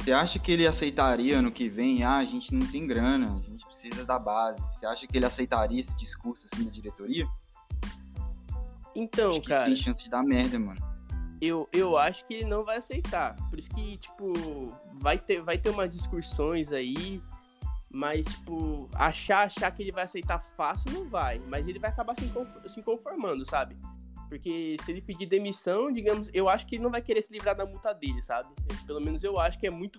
[0.00, 2.02] Você acha que ele aceitaria ano que vem?
[2.02, 4.62] Ah, a gente não tem grana, a gente precisa da base.
[4.74, 7.26] Você acha que ele aceitaria esse discurso assim da diretoria?
[8.96, 9.66] Então, cara.
[9.66, 10.90] Tem chance de dar merda, mano
[11.40, 13.34] eu, eu acho que ele não vai aceitar.
[13.48, 14.32] Por isso que, tipo,
[14.94, 17.22] vai ter, vai ter umas discussões aí,
[17.90, 21.38] mas, tipo, achar, achar que ele vai aceitar fácil não vai.
[21.48, 23.76] Mas ele vai acabar se conformando, sabe?
[24.30, 27.56] Porque se ele pedir demissão, digamos, eu acho que ele não vai querer se livrar
[27.56, 28.48] da multa dele, sabe?
[28.86, 29.98] Pelo menos eu acho que é muito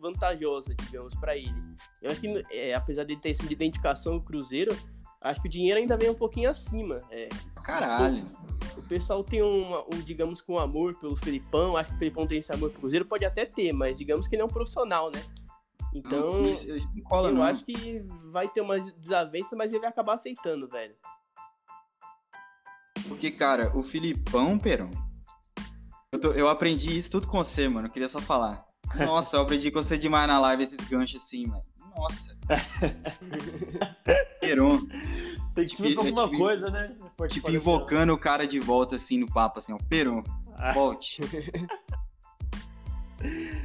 [0.00, 1.54] vantajosa, digamos, para ele.
[2.02, 4.76] Eu acho que, é, apesar de ter essa identificação o Cruzeiro,
[5.20, 6.98] acho que o dinheiro ainda vem um pouquinho acima.
[7.08, 7.28] É,
[7.62, 8.26] Caralho.
[8.76, 11.98] O, o pessoal tem um, um, digamos que um amor pelo Felipão, acho que o
[12.00, 14.48] Felipão tem esse amor pro Cruzeiro, pode até ter, mas digamos que ele é um
[14.48, 15.22] profissional, né?
[15.94, 17.42] Então, não, cola, eu não.
[17.44, 18.00] acho que
[18.32, 20.96] vai ter umas desavenças, mas ele vai acabar aceitando, velho.
[23.06, 24.90] Porque, cara, o Filipão, Perão,
[26.10, 27.86] eu, tô, eu aprendi isso tudo com você, mano.
[27.88, 28.64] Eu queria só falar.
[28.96, 31.62] Nossa, eu aprendi com você demais na live esses ganchos assim, mano.
[31.96, 32.38] Nossa.
[34.40, 34.78] Peron.
[35.54, 36.96] Tem que tipo, alguma tipo, coisa, né?
[37.16, 39.78] Pode tipo, invocando o cara de volta assim no papo, assim, ó.
[39.88, 40.22] Peron,
[40.56, 40.72] ah.
[40.72, 41.18] volte.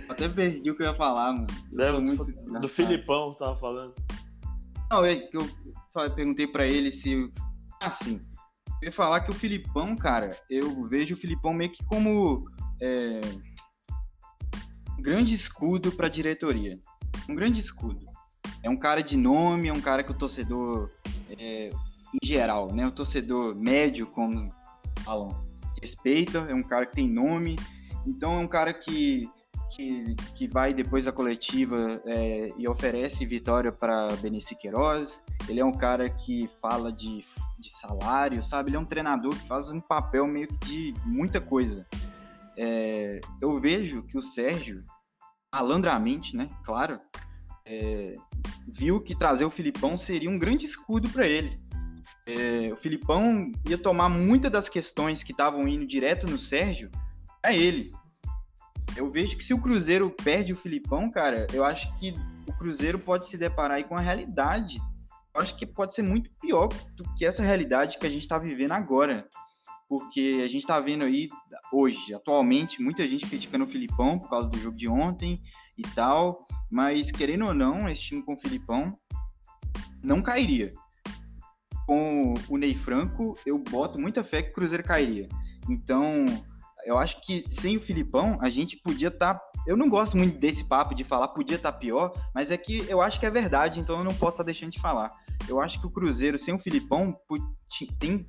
[0.09, 1.47] Até perdi o que eu ia falar, mano.
[1.71, 3.93] Zero, muito do Filipão você tava falando.
[4.89, 5.47] Não, é que eu
[6.15, 7.31] perguntei pra ele se.
[7.79, 8.19] Assim,
[8.84, 12.43] eu ia falar que o Filipão, cara, eu vejo o Filipão meio que como.
[12.81, 13.21] É,
[14.99, 16.77] um grande escudo pra diretoria.
[17.29, 18.05] Um grande escudo.
[18.61, 20.89] É um cara de nome, é um cara que o torcedor
[21.29, 22.86] é, em geral, né?
[22.86, 24.53] O torcedor médio, como
[25.05, 25.29] falam,
[25.81, 27.55] respeita, é um cara que tem nome,
[28.05, 29.29] então é um cara que,
[29.71, 35.65] que, que vai depois da coletiva é, e oferece vitória para Benício Queiroz, ele é
[35.65, 37.25] um cara que fala de,
[37.64, 38.70] de salário, sabe?
[38.70, 41.88] Ele é um treinador que faz um papel meio que de muita coisa.
[42.57, 44.84] É, eu vejo que o Sérgio,
[45.51, 46.49] malandramente, né?
[46.64, 46.99] Claro,
[47.66, 48.14] é,
[48.68, 51.57] viu que trazer o Filipão seria um grande escudo para ele.
[52.28, 56.91] É, o Filipão ia tomar muitas das questões que estavam indo direto no Sérgio
[57.41, 57.93] a ele.
[58.95, 62.14] Eu vejo que se o Cruzeiro perde o Filipão, cara, eu acho que
[62.47, 64.80] o Cruzeiro pode se deparar aí com a realidade.
[65.36, 68.73] Acho que pode ser muito pior do que essa realidade que a gente está vivendo
[68.73, 69.27] agora.
[69.89, 71.29] Porque a gente está vendo aí,
[71.71, 75.41] hoje, atualmente, muita gente criticando o Filipão por causa do jogo de ontem
[75.77, 76.45] e tal.
[76.71, 78.97] Mas, querendo ou não, esse time com o Filipão
[80.01, 80.71] não cairia.
[81.86, 85.27] Com o Ney Franco, eu boto muita fé que o Cruzeiro cairia.
[85.69, 86.25] Então,
[86.86, 89.36] eu acho que sem o Filipão, a gente podia estar.
[89.36, 89.53] Tá...
[89.66, 92.88] Eu não gosto muito desse papo de falar podia estar tá pior, mas é que
[92.89, 95.09] eu acho que é verdade, então eu não posso estar tá deixando de falar.
[95.47, 97.16] Eu acho que o Cruzeiro sem o Filipão
[97.99, 98.28] tem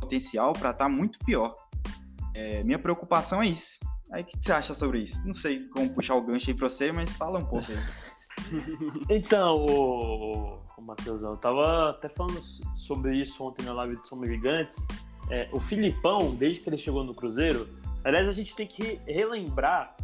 [0.00, 1.52] potencial para estar tá muito pior.
[2.34, 3.78] É, minha preocupação é isso.
[4.12, 5.20] Aí o que você acha sobre isso?
[5.24, 7.78] Não sei como puxar o gancho aí pra você, mas fala um pouco aí.
[9.10, 12.40] então, o, o Matheusão, eu tava até falando
[12.74, 14.86] sobre isso ontem na live de Somos Gigantes.
[15.30, 17.66] É, o Filipão, desde que ele chegou no Cruzeiro,
[18.04, 19.96] aliás, a gente tem que relembrar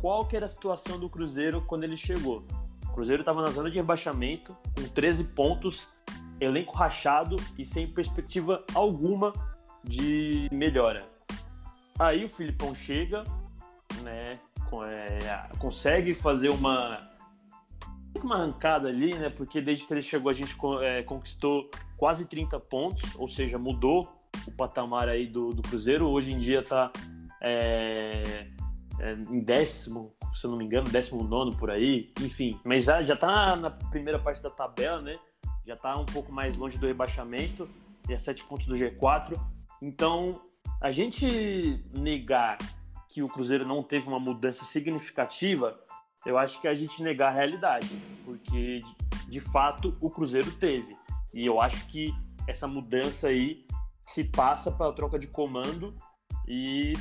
[0.00, 2.44] qual que era a situação do Cruzeiro quando ele chegou.
[2.88, 5.86] O Cruzeiro estava na zona de rebaixamento, com 13 pontos,
[6.40, 9.32] elenco rachado e sem perspectiva alguma
[9.84, 11.06] de melhora.
[11.98, 13.24] Aí o Filipão chega,
[14.02, 14.38] né,
[14.88, 15.18] é,
[15.58, 17.08] consegue fazer uma
[18.22, 19.30] uma arrancada ali, né?
[19.30, 24.12] Porque desde que ele chegou a gente é, conquistou quase 30 pontos, ou seja, mudou
[24.46, 26.08] o patamar aí do, do Cruzeiro.
[26.08, 26.90] Hoje em dia está
[27.40, 28.48] é,
[29.00, 32.60] é, em décimo, se eu não me engano, décimo nono por aí, enfim.
[32.64, 35.18] Mas já, já tá na primeira parte da tabela, né?
[35.66, 37.68] Já tá um pouco mais longe do rebaixamento,
[38.08, 39.40] e a sete pontos do G4.
[39.80, 40.40] Então,
[40.80, 42.58] a gente negar
[43.08, 45.78] que o Cruzeiro não teve uma mudança significativa,
[46.26, 47.88] eu acho que é a gente negar a realidade,
[48.24, 48.80] porque
[49.28, 50.96] de fato o Cruzeiro teve.
[51.32, 52.14] E eu acho que
[52.46, 53.64] essa mudança aí
[54.02, 55.94] se passa pela troca de comando
[56.46, 56.92] e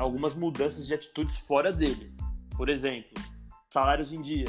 [0.00, 2.14] algumas mudanças de atitudes fora dele.
[2.56, 3.10] Por exemplo,
[3.72, 4.46] salários em dia.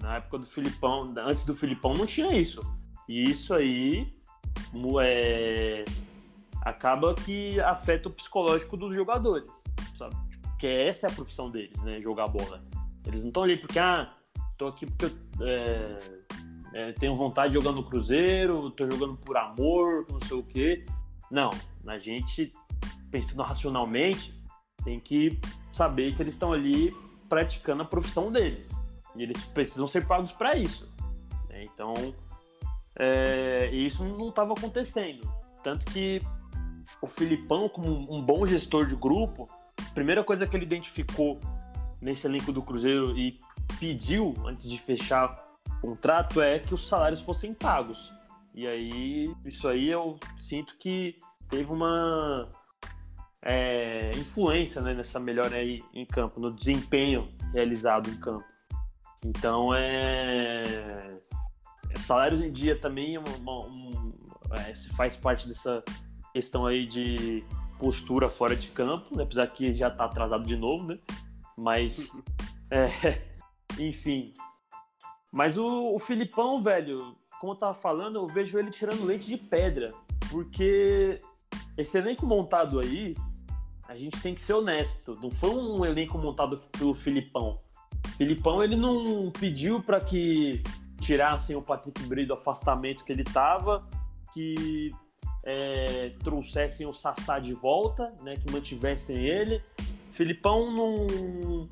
[0.00, 2.62] Na época do Filipão, antes do Filipão não tinha isso.
[3.08, 4.12] E isso aí
[5.02, 5.84] é,
[6.62, 9.64] acaba que afeta o psicológico dos jogadores,
[9.94, 10.14] sabe?
[10.42, 12.00] Porque essa é a profissão deles, né?
[12.00, 12.62] Jogar bola.
[13.06, 14.12] Eles não estão ali porque, ah,
[14.56, 15.98] tô aqui porque eu é,
[16.74, 20.84] é, tenho vontade de jogar no Cruzeiro, tô jogando por amor, não sei o quê.
[21.30, 21.50] Não,
[21.86, 22.52] a gente,
[23.10, 24.37] pensando racionalmente,
[24.84, 25.38] tem que
[25.72, 26.94] saber que eles estão ali
[27.28, 28.70] praticando a profissão deles.
[29.14, 30.88] E eles precisam ser pagos para isso.
[31.48, 31.64] Né?
[31.64, 31.94] Então,
[32.98, 35.28] é, isso não estava acontecendo.
[35.62, 36.22] Tanto que
[37.00, 39.48] o Filipão, como um bom gestor de grupo,
[39.78, 41.40] a primeira coisa que ele identificou
[42.00, 43.38] nesse elenco do Cruzeiro e
[43.78, 48.12] pediu antes de fechar o contrato é que os salários fossem pagos.
[48.54, 51.18] E aí, isso aí eu sinto que
[51.48, 52.48] teve uma
[53.42, 58.44] é, influência né, nessa melhora aí em campo, no desempenho realizado em campo.
[59.24, 60.62] Então, é,
[61.90, 64.12] é salários em dia também é uma, um,
[64.52, 65.82] é, faz parte dessa
[66.32, 67.44] questão aí de
[67.78, 70.98] postura fora de campo, né, apesar que já está atrasado de novo, né?
[71.56, 72.10] Mas,
[72.70, 73.22] é,
[73.78, 74.32] enfim.
[75.32, 79.36] Mas o, o Filipão, velho, como eu tava falando, eu vejo ele tirando leite de
[79.36, 79.90] pedra,
[80.30, 81.20] porque
[81.76, 83.14] esse elenco montado aí,
[83.88, 85.18] a gente tem que ser honesto.
[85.20, 87.58] Não foi um elenco montado pelo Filipão.
[88.18, 90.62] Filipão ele não pediu para que
[91.00, 93.88] tirassem o Patrick Bray do afastamento que ele tava,
[94.32, 94.92] que
[95.42, 99.62] é, trouxessem o Sassá de volta, né, que mantivessem ele.
[100.12, 101.68] Filipão não.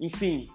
[0.00, 0.48] Enfim,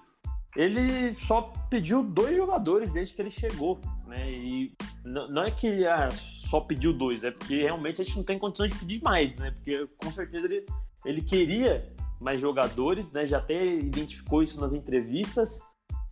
[0.58, 3.80] ele só pediu dois jogadores desde que ele chegou.
[4.05, 4.30] Né?
[4.30, 4.74] E
[5.05, 8.74] não é que ah, só pediu dois, é porque realmente a gente não tem condições
[8.74, 9.51] de pedir mais, né?
[9.51, 10.66] Porque com certeza ele,
[11.05, 11.83] ele queria
[12.19, 13.25] mais jogadores, né?
[13.25, 15.61] Já até identificou isso nas entrevistas,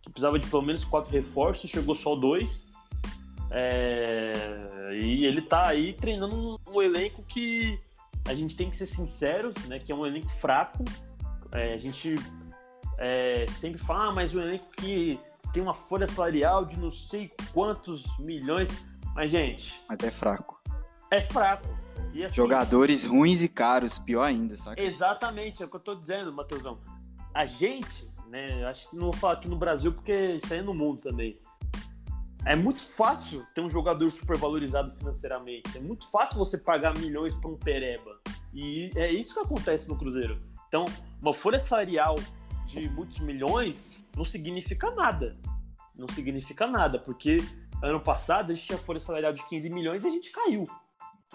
[0.02, 2.66] que precisava de pelo menos quatro reforços, chegou só dois.
[3.50, 4.32] É...
[4.94, 7.78] E ele tá aí treinando um, um, elenco que
[8.26, 9.78] a gente tem que ser sinceros, né?
[9.78, 10.84] Que é um elenco fraco.
[11.52, 12.14] É, a gente
[12.98, 15.18] é, sempre fala, ah, mas um elenco que
[15.52, 18.70] tem uma folha salarial de não sei quantos milhões.
[19.14, 19.80] Mas, gente.
[19.88, 20.60] Mas é fraco.
[21.10, 21.68] É fraco.
[22.24, 24.82] Assim, Jogadores ruins e caros, pior ainda, sabe?
[24.82, 26.78] Exatamente, é o que eu tô dizendo, Matheusão.
[27.34, 28.64] A gente, né?
[28.64, 31.38] Acho que não vou falar aqui no Brasil, porque isso aí é no mundo também.
[32.44, 35.76] É muito fácil ter um jogador super valorizado financeiramente.
[35.76, 38.20] É muito fácil você pagar milhões para um pereba.
[38.54, 40.40] E é isso que acontece no Cruzeiro.
[40.68, 40.84] Então,
[41.20, 42.14] uma folha salarial
[42.66, 45.36] de muitos milhões não significa nada.
[45.94, 47.38] Não significa nada, porque
[47.82, 50.62] ano passado a gente tinha folha salarial de 15 milhões e a gente caiu.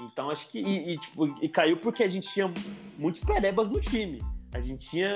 [0.02, 0.60] Então acho que.
[0.60, 2.52] E, e, tipo, e caiu porque a gente tinha
[2.98, 4.22] muitos perebas no time.
[4.54, 5.16] A gente tinha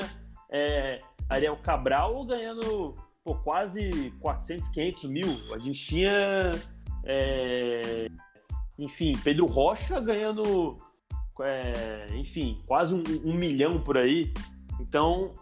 [0.49, 5.53] é, Ariel Cabral ganhando pô, quase 400, 500 mil.
[5.53, 6.51] A gente tinha.
[7.03, 8.07] É,
[8.77, 10.79] enfim, Pedro Rocha ganhando.
[11.41, 14.31] É, enfim, quase um, um milhão por aí.
[14.79, 15.33] Então,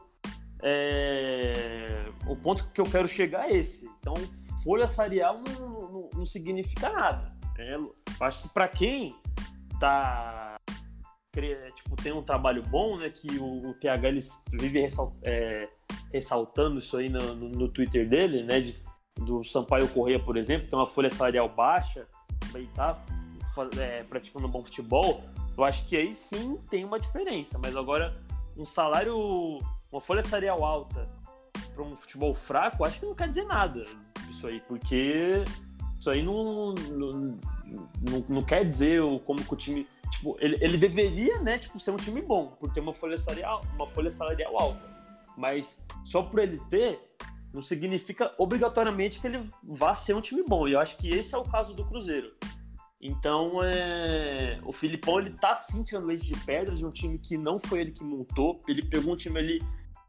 [0.64, 2.06] é...
[2.26, 3.86] O ponto que eu quero chegar é esse.
[4.00, 4.14] Então,
[4.64, 7.33] folha salarial não, não, não significa nada.
[7.58, 7.76] Né?
[8.20, 9.16] Acho que para quem
[9.80, 10.56] tá
[11.76, 14.20] tipo tem um trabalho bom, né, que o, o TH ele
[14.52, 15.68] vive ressalt, é,
[16.12, 18.78] ressaltando isso aí no, no, no, Twitter dele, né, de,
[19.18, 22.08] do Sampaio Correia, por exemplo, tem uma folha salarial baixa,
[22.40, 23.04] também tá
[23.80, 25.24] é, praticando bom futebol.
[25.58, 28.14] Eu acho que aí sim tem uma diferença, mas agora
[28.56, 29.60] um salário
[29.92, 31.08] uma folha salarial alta
[31.74, 33.84] para um futebol fraco, acho que não quer dizer nada
[34.30, 35.44] isso aí, porque
[36.04, 37.40] isso aí não, não,
[38.02, 39.88] não, não quer dizer como que o time.
[40.12, 43.62] Tipo, ele, ele deveria, né, tipo, ser um time bom, por ter uma folha salarial,
[43.74, 44.82] uma folha salarial alta.
[45.38, 47.00] Mas só por ele ter,
[47.54, 50.68] não significa obrigatoriamente que ele vá ser um time bom.
[50.68, 52.36] E eu acho que esse é o caso do Cruzeiro.
[53.02, 54.60] Então, é...
[54.66, 57.80] o Filipão, ele tá sim tirando leite de pedra de um time que não foi
[57.80, 58.62] ele que montou.
[58.68, 59.62] Ele pegou um time ali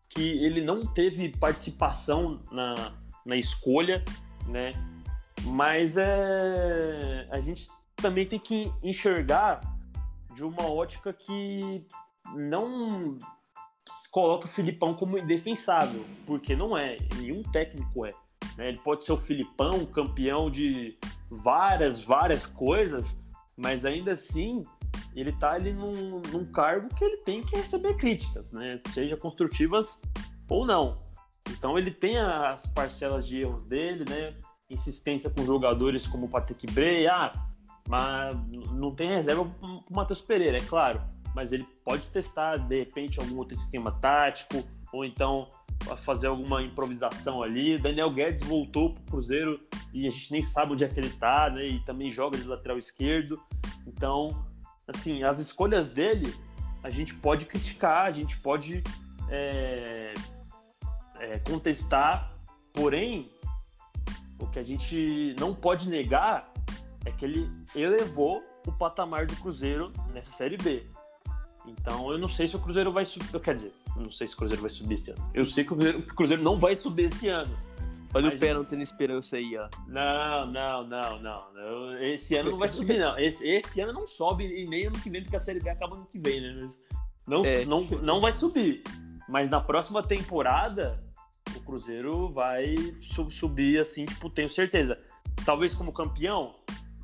[0.09, 2.93] que ele não teve participação na,
[3.25, 4.05] na escolha,
[4.47, 4.75] né?
[5.43, 7.29] Mas é...
[7.31, 9.61] a gente também tem que enxergar
[10.33, 11.87] de uma ótica que
[12.35, 13.17] não
[14.11, 18.13] coloca o Filipão como indefensável, porque não é, nenhum técnico é.
[18.57, 18.69] Né?
[18.69, 20.99] Ele pode ser o Filipão, campeão de
[21.31, 23.17] várias, várias coisas,
[23.57, 24.63] mas ainda assim
[25.15, 28.81] ele está ali num, num, cargo que ele tem que receber críticas, né?
[28.93, 30.03] Seja construtivas
[30.49, 31.03] ou não.
[31.51, 34.35] Então ele tem as parcelas de erros dele, né?
[34.71, 37.33] Insistência com jogadores como o Patrick Bray, ah,
[37.89, 38.37] mas
[38.73, 41.01] não tem reserva para o Matheus Pereira, é claro
[41.35, 45.49] mas ele pode testar de repente algum outro sistema tático ou então
[45.99, 47.77] fazer alguma improvisação ali.
[47.77, 49.61] Daniel Guedes voltou para o Cruzeiro
[49.93, 51.67] e a gente nem sabe onde é que ele está, né?
[51.67, 53.39] E também joga de lateral esquerdo.
[53.87, 54.47] Então,
[54.87, 56.33] assim, as escolhas dele
[56.83, 58.83] a gente pode criticar, a gente pode
[59.29, 60.15] é,
[61.19, 62.33] é, contestar,
[62.73, 63.31] porém,
[64.39, 66.53] o que a gente não pode negar
[67.05, 70.87] é que ele elevou o patamar do Cruzeiro nessa Série B.
[71.67, 73.41] Então eu não sei se o Cruzeiro vai subir.
[73.41, 75.31] Quer dizer, não sei se o Cruzeiro vai subir esse ano.
[75.33, 77.57] Eu sei que o Cruzeiro, o Cruzeiro não vai subir esse ano.
[78.15, 78.37] Olha mas...
[78.37, 79.69] o pé não tendo esperança aí, ó.
[79.89, 81.99] Não, não, não, não.
[81.99, 83.19] Esse ano não vai subir, não.
[83.19, 85.97] Esse, esse ano não sobe e nem ano que vem, porque a Série B acaba
[85.97, 86.55] ano que vem, né?
[86.61, 86.81] Mas
[87.27, 87.65] não, é.
[87.65, 88.85] não, não vai subir.
[89.29, 91.03] Mas na próxima temporada,
[91.57, 92.75] o Cruzeiro vai
[93.31, 94.99] subir, assim, tipo, tenho certeza.
[95.45, 96.53] Talvez como campeão,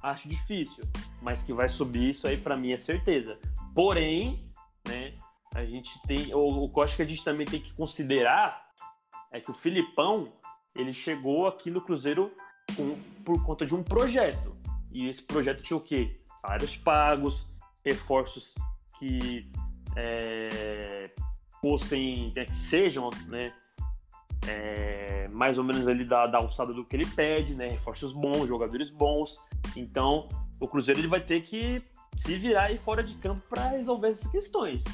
[0.03, 0.85] acho difícil.
[1.21, 3.39] Mas que vai subir, isso aí para mim é certeza.
[3.75, 4.51] Porém,
[4.87, 5.15] né?
[5.55, 8.71] A gente tem, o, o que eu acho que a gente também tem que considerar
[9.33, 10.33] é que o Filipão
[10.75, 12.33] ele chegou aqui no Cruzeiro
[12.77, 14.57] com, por conta de um projeto.
[14.93, 16.21] E esse projeto tinha o quê?
[16.41, 17.47] Salários pagos,
[17.85, 18.55] reforços
[18.99, 19.51] que
[19.97, 21.11] é,
[21.61, 23.53] fossem, né, que sejam, né?
[24.47, 27.69] É, mais ou menos ali da, da alçada do que ele pede, né?
[27.69, 29.39] Reforços bons, jogadores bons.
[29.77, 30.29] Então,
[30.59, 31.83] o Cruzeiro ele vai ter que
[32.17, 34.85] se virar aí fora de campo para resolver essas questões.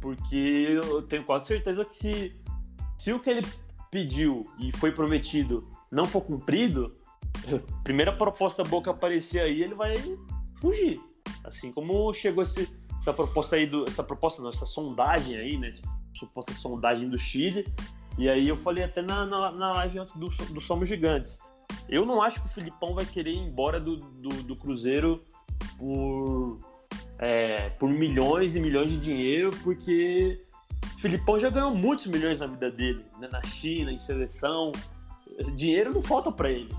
[0.00, 0.36] Porque
[0.82, 2.36] eu tenho quase certeza que se,
[2.96, 3.46] se o que ele
[3.90, 6.96] pediu e foi prometido não for cumprido,
[7.82, 9.96] primeira proposta boa que aparecer aí, ele vai
[10.56, 11.00] fugir.
[11.44, 12.68] Assim como chegou esse,
[13.00, 15.68] essa proposta aí, do, essa proposta não, essa sondagem aí, né?
[15.68, 15.82] Essa
[16.12, 17.64] suposta sondagem do Chile.
[18.18, 21.38] E aí eu falei até na, na, na live antes do, do Somos Gigantes.
[21.88, 25.22] Eu não acho que o Filipão vai querer ir embora do, do, do Cruzeiro
[25.78, 26.58] por,
[27.18, 30.44] é, por milhões e milhões de dinheiro, porque
[30.96, 33.28] o Filipão já ganhou muitos milhões na vida dele, né?
[33.30, 34.72] na China, em seleção.
[35.54, 36.74] Dinheiro não falta para ele,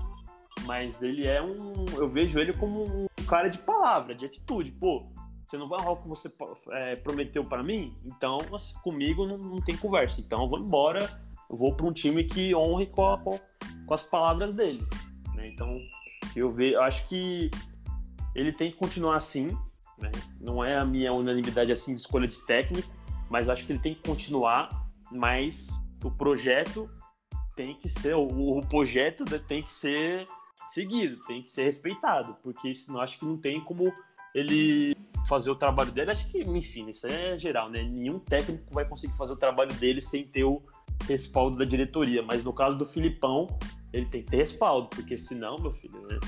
[0.64, 1.84] mas ele é um.
[1.96, 4.72] Eu vejo ele como um cara de palavra, de atitude.
[4.72, 5.06] Pô,
[5.48, 6.30] você não vai honrar o que você
[6.72, 7.96] é, prometeu para mim?
[8.04, 10.20] Então, assim, comigo não, não, tem conversa.
[10.20, 11.08] Então, eu vou embora,
[11.50, 14.88] eu vou para um time que honre com, a, com as palavras deles.
[15.34, 15.48] Né?
[15.48, 15.78] Então,
[16.36, 17.50] eu vejo, acho que
[18.34, 19.56] ele tem que continuar assim,
[19.98, 20.10] né?
[20.40, 22.88] Não é a minha unanimidade assim de escolha de técnico,
[23.30, 24.68] mas acho que ele tem que continuar,
[25.10, 25.68] mas
[26.04, 26.88] o projeto
[27.56, 30.28] tem que ser, o, o projeto tem que ser
[30.68, 33.92] seguido, tem que ser respeitado, porque senão acho que não tem como
[34.34, 34.94] ele
[35.26, 36.10] fazer o trabalho dele.
[36.10, 37.82] Acho que, enfim, isso é geral, né?
[37.82, 40.62] Nenhum técnico vai conseguir fazer o trabalho dele sem ter o
[41.06, 43.46] respaldo da diretoria, mas no caso do Filipão,
[43.92, 46.18] ele tem que ter respaldo, porque senão, meu filho, né?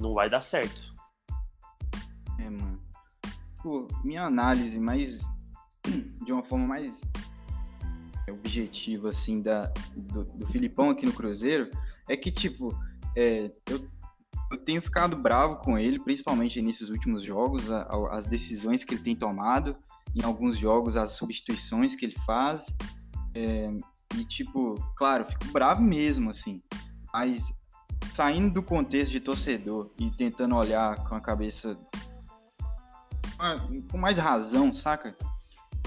[0.00, 0.94] não vai dar certo.
[2.38, 2.80] É, mano.
[3.62, 5.18] Pô, minha análise mais.
[6.24, 6.98] de uma forma mais
[8.30, 11.70] objetiva, assim, da, do, do Filipão aqui no Cruzeiro,
[12.08, 12.78] é que, tipo,
[13.16, 13.88] é, eu,
[14.52, 18.94] eu tenho ficado bravo com ele, principalmente nesses últimos jogos, a, a, as decisões que
[18.94, 19.76] ele tem tomado,
[20.14, 22.64] em alguns jogos, as substituições que ele faz.
[23.34, 23.70] É,
[24.16, 26.60] e, tipo, claro, fico bravo mesmo, assim.
[27.12, 27.52] Mas
[28.14, 31.76] saindo do contexto de torcedor e tentando olhar com a cabeça
[33.90, 35.14] com mais razão, saca?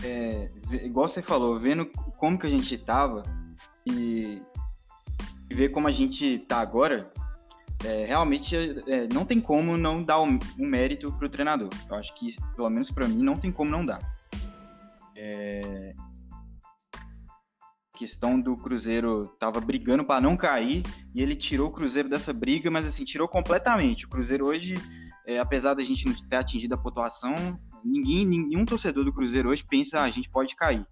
[0.04, 1.86] É, igual você falou, vendo
[2.18, 3.24] como que a gente tava
[3.86, 4.42] e,
[5.50, 7.12] e ver como a gente tá agora,
[7.84, 11.70] é, realmente é, não tem como não dar um, um mérito pro treinador.
[11.90, 14.00] Eu acho que, pelo menos para mim, não tem como não dar.
[15.16, 15.94] É...
[18.02, 20.82] questão do Cruzeiro tava brigando para não cair
[21.14, 24.08] e ele tirou o Cruzeiro dessa briga, mas assim, tirou completamente.
[24.08, 24.74] O Cruzeiro hoje,
[25.28, 27.36] é, apesar da gente não ter atingido a pontuação,
[27.86, 30.84] ninguém, nenhum torcedor do Cruzeiro hoje pensa ah, a gente pode cair.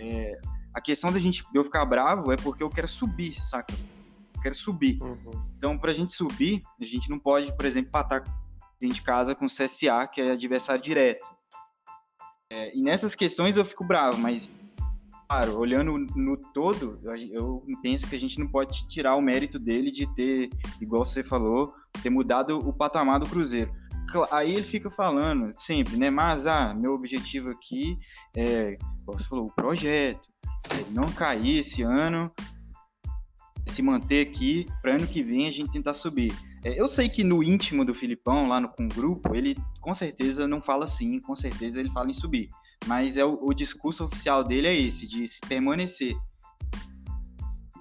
[0.00, 0.40] É,
[0.74, 3.72] a questão da gente eu ficar bravo é porque eu quero subir, saca?
[4.34, 5.00] Eu quero subir.
[5.00, 5.30] Uhum.
[5.56, 8.24] Então, pra gente subir, a gente não pode, por exemplo, patar
[8.80, 11.24] dentro de casa com o CSA, que é adversário direto.
[12.50, 14.50] É, e nessas questões eu fico bravo, mas
[15.30, 17.00] claro, olhando no todo,
[17.30, 20.50] eu penso que a gente não pode tirar o mérito dele de ter,
[20.80, 21.72] igual você falou,
[22.02, 23.72] ter mudado o patamar do Cruzeiro.
[24.32, 26.10] Aí ele fica falando sempre, né?
[26.10, 27.96] Mas, ah, meu objetivo aqui
[28.36, 28.76] é,
[29.06, 30.28] você falou, o projeto,
[30.72, 32.28] é não cair esse ano,
[33.68, 36.34] se manter aqui, para ano que vem a gente tentar subir.
[36.64, 39.94] É, eu sei que no íntimo do Filipão, lá no, com o grupo, ele com
[39.94, 42.48] certeza não fala assim, com certeza ele fala em subir
[42.86, 46.14] mas é o, o discurso oficial dele é esse, de se permanecer.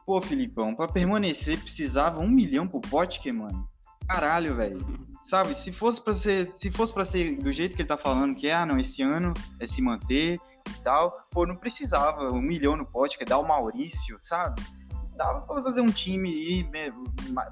[0.06, 3.68] Pô, Filipão, pra permanecer precisava um milhão pro Potker, mano.
[4.08, 4.80] Caralho, velho.
[5.26, 8.36] Sabe, se fosse para ser, se fosse para ser do jeito que ele tá falando,
[8.36, 12.42] que é, ah, não, esse ano é se manter e tal, pô, não precisava um
[12.42, 14.60] milhão no Potker, dar o Maurício, sabe?
[15.16, 16.94] Dava pra fazer um time aí, meia,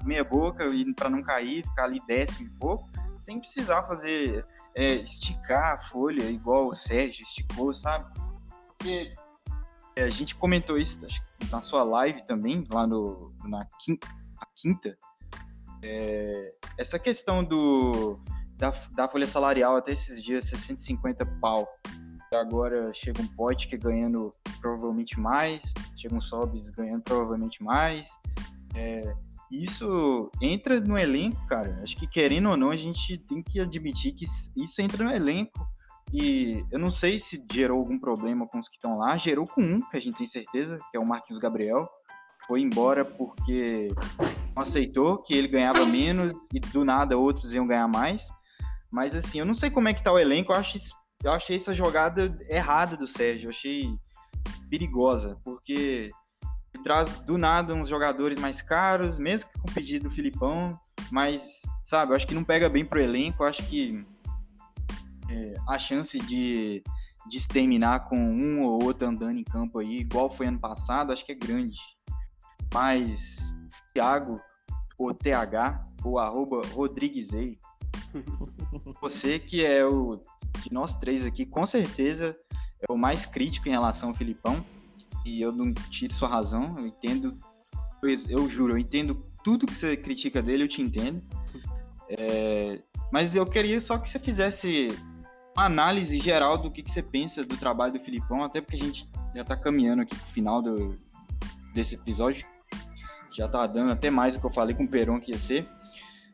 [0.04, 0.64] meia boca,
[0.96, 2.90] para não cair, ficar ali décimo e pouco,
[3.28, 8.06] sem precisar fazer é, esticar a folha igual o Sérgio esticou, sabe?
[8.66, 9.14] Porque
[9.94, 11.20] é, a gente comentou isso acho,
[11.52, 14.08] na sua live também, lá no, na quinta.
[14.56, 14.96] quinta
[15.82, 18.18] é, essa questão do,
[18.56, 21.68] da, da folha salarial até esses dias, 650 pau.
[22.32, 25.60] Agora chega um pote que ganhando provavelmente mais,
[25.98, 28.08] chega um Sobs ganhando provavelmente mais.
[28.74, 29.14] É,
[29.50, 31.80] isso entra no elenco, cara.
[31.82, 34.26] Acho que querendo ou não, a gente tem que admitir que
[34.56, 35.66] isso entra no elenco.
[36.12, 39.16] E eu não sei se gerou algum problema com os que estão lá.
[39.16, 41.88] Gerou com um, que a gente tem certeza, que é o Marquinhos Gabriel.
[42.46, 43.88] Foi embora porque
[44.56, 48.26] não aceitou que ele ganhava menos e do nada outros iam ganhar mais.
[48.90, 50.52] Mas assim, eu não sei como é que tá o elenco.
[50.52, 50.62] Eu,
[51.24, 53.46] eu achei essa jogada errada do Sérgio.
[53.46, 53.94] Eu achei
[54.70, 56.10] perigosa, porque
[56.88, 60.80] traz do nada uns jogadores mais caros, mesmo que com pedido do Filipão,
[61.12, 64.02] mas, sabe, eu acho que não pega bem pro elenco, acho que
[65.28, 66.82] é, a chance de,
[67.28, 71.26] de terminar com um ou outro andando em campo aí, igual foi ano passado, acho
[71.26, 71.78] que é grande.
[72.72, 73.36] Mas,
[73.92, 74.40] Thiago,
[74.98, 77.58] o TH, ou arroba Rodriguezei,
[78.98, 80.22] você que é o
[80.62, 82.34] de nós três aqui, com certeza
[82.80, 84.64] é o mais crítico em relação ao Filipão
[85.28, 87.38] e eu não tiro sua razão, eu entendo,
[88.28, 91.22] eu juro, eu entendo tudo que você critica dele, eu te entendo.
[92.08, 92.80] É,
[93.12, 94.88] mas eu queria só que você fizesse
[95.56, 98.84] uma análise geral do que, que você pensa do trabalho do Filipão, até porque a
[98.84, 100.98] gente já está caminhando aqui pro final do,
[101.74, 102.46] desse episódio.
[103.36, 105.68] Já tá dando até mais do que eu falei com o Peron que ia ser.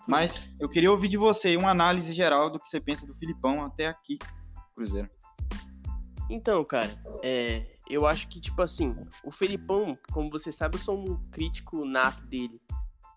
[0.06, 3.64] Mas eu queria ouvir de você uma análise geral do que você pensa do Filipão
[3.64, 4.18] até aqui,
[4.74, 5.08] Cruzeiro.
[6.30, 6.90] Então, cara,
[7.22, 11.84] é, eu acho que, tipo assim, o Felipão, como você sabe, eu sou um crítico
[11.84, 12.60] nato dele.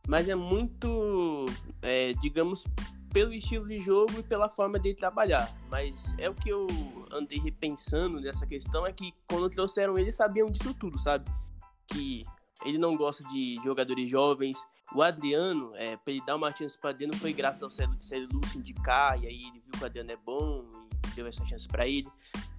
[0.07, 1.45] Mas é muito,
[1.81, 2.65] é, digamos,
[3.11, 5.53] pelo estilo de jogo e pela forma dele trabalhar.
[5.69, 6.67] Mas é o que eu
[7.11, 11.29] andei repensando nessa questão, é que quando trouxeram ele, sabiam disso tudo, sabe?
[11.87, 12.25] Que
[12.65, 14.57] ele não gosta de jogadores jovens.
[14.95, 18.29] O Adriano, é, pra ele dar uma chance pra Adriano, foi graças ao Célio, Célio
[18.31, 21.87] Lúcio indicar, e aí ele viu que o Adriano é bom deu essa chance para
[21.87, 22.07] ele.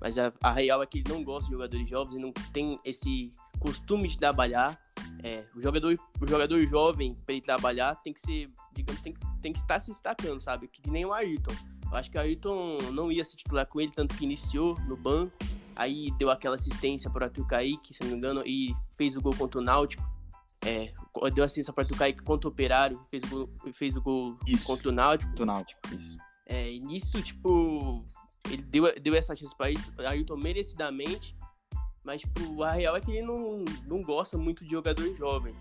[0.01, 2.79] Mas a, a, real é que ele não gosta de jogadores jovens e não tem
[2.85, 4.79] esse costume de trabalhar.
[5.23, 9.53] É, o, jogador, o jogador jovem, para ele trabalhar, tem que ser, digamos, tem, tem
[9.53, 10.69] que estar se destacando, sabe?
[10.69, 11.55] Que nem o Ayrton.
[11.91, 14.97] Eu acho que o Ayrton não ia se titular com ele, tanto que iniciou no
[14.97, 15.33] banco.
[15.75, 19.21] Aí deu aquela assistência para o Arthur Kaique, se não me engano, e fez o
[19.21, 20.03] gol contra o Náutico.
[20.65, 20.93] É,
[21.33, 24.37] deu assistência para o Arthur Kaique contra o Operário, fez o gol, fez o gol
[24.65, 25.33] contra o Náutico.
[25.35, 26.19] Do Náutico, isso.
[26.47, 28.05] É, nisso, tipo,
[28.51, 31.37] ele deu, deu essa chance para Ayrton merecidamente,
[32.05, 35.55] mas tipo, a real é que ele não, não gosta muito de jogador jovem.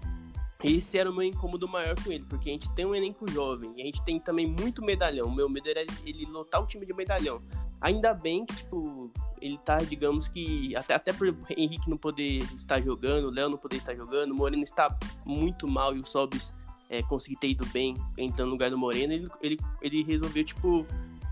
[0.63, 3.73] Esse era o meu incômodo maior com ele, porque a gente tem um elenco jovem
[3.77, 5.27] e a gente tem também muito medalhão.
[5.27, 7.41] O meu medo era ele lotar o time de medalhão.
[7.79, 12.81] Ainda bem que, tipo, ele tá, digamos que, até, até por Henrique não poder estar
[12.81, 16.51] jogando, Léo não poder estar jogando, o Moreno está muito mal e o Sobis
[16.89, 20.87] é, conseguir ter ido bem entrando no lugar do Moreno, ele, ele, ele resolveu, tipo,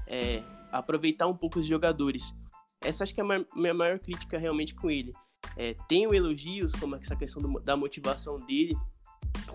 [0.05, 0.43] é,
[0.78, 2.34] aproveitar um pouco os jogadores.
[2.82, 5.13] Essa acho que é a minha maior crítica realmente com ele.
[5.57, 8.78] É, tenho elogios, como essa questão do, da motivação dele,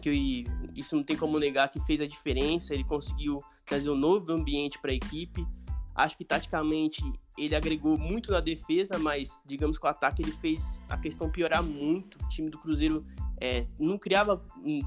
[0.00, 0.44] que
[0.74, 2.74] isso não tem como negar que fez a diferença.
[2.74, 5.46] Ele conseguiu trazer um novo ambiente para a equipe.
[5.94, 7.02] Acho que taticamente
[7.44, 11.62] ele agregou muito na defesa, mas digamos que o ataque ele fez a questão piorar
[11.62, 12.18] muito.
[12.22, 13.04] O time do Cruzeiro
[13.40, 14.44] é, não criava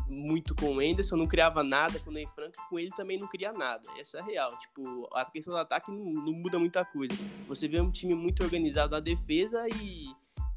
[0.07, 3.27] muito com o Enderson, não criava nada com o Ney Franco, com ele também não
[3.27, 3.89] cria nada.
[3.97, 4.57] Essa é a real.
[4.59, 7.15] Tipo, a questão do ataque não, não muda muita coisa.
[7.47, 10.05] Você vê um time muito organizado na defesa e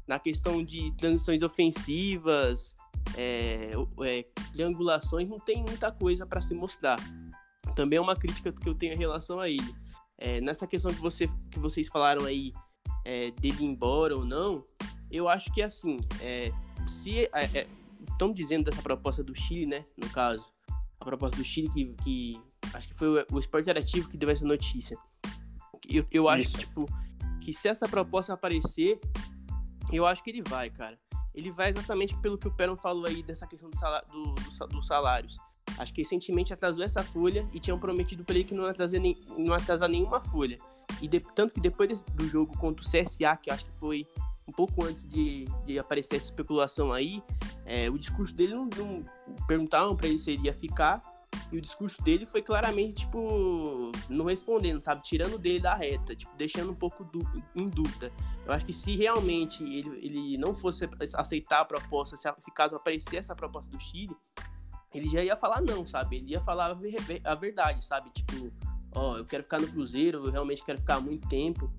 [0.07, 2.75] na questão de transições ofensivas,
[3.17, 3.71] é,
[4.03, 6.99] é, triangulações, não tem muita coisa para se mostrar.
[7.75, 9.75] Também é uma crítica que eu tenho em relação a ele.
[10.17, 12.53] É, nessa questão que, você, que vocês falaram aí
[13.05, 14.65] é, dele ir embora ou não,
[15.11, 16.51] eu acho que assim, é,
[16.87, 17.67] se é,
[18.09, 19.85] estão dizendo dessa proposta do Chile, né?
[19.95, 20.51] No caso,
[20.99, 22.41] a proposta do Chile que, que
[22.73, 24.97] acho que foi o, o Esporte Interativo que deu essa notícia.
[25.87, 26.85] Eu, eu acho tipo
[27.41, 28.99] que se essa proposta aparecer,
[29.91, 30.99] eu acho que ele vai, cara.
[31.33, 34.67] Ele vai exatamente pelo que o Peron falou aí dessa questão do salário, do, do,
[34.67, 35.37] dos salários.
[35.77, 39.17] Acho que recentemente atrasou essa folha e tinham prometido para ele que não atrasar, nem,
[39.37, 40.57] não atrasar nenhuma folha.
[41.01, 44.07] E de, tanto que depois do jogo contra o CSA, que acho que foi
[44.47, 47.21] um pouco antes de, de aparecer essa especulação aí,
[47.65, 49.05] é, o discurso dele não, não
[49.45, 51.01] perguntavam para ele se ele ia ficar
[51.51, 56.35] e o discurso dele foi claramente tipo não respondendo, sabe, tirando dele da reta, tipo
[56.35, 57.19] deixando um pouco du
[57.55, 58.11] em dúvida.
[58.45, 62.75] Eu acho que se realmente ele, ele não fosse aceitar a proposta, se, se caso
[62.75, 64.15] aparecer essa proposta do Chile,
[64.93, 66.17] ele já ia falar não, sabe?
[66.17, 66.77] Ele ia falar
[67.23, 68.09] a verdade, sabe?
[68.11, 68.51] Tipo,
[68.93, 71.71] ó, eu quero ficar no Cruzeiro, eu realmente quero ficar muito tempo.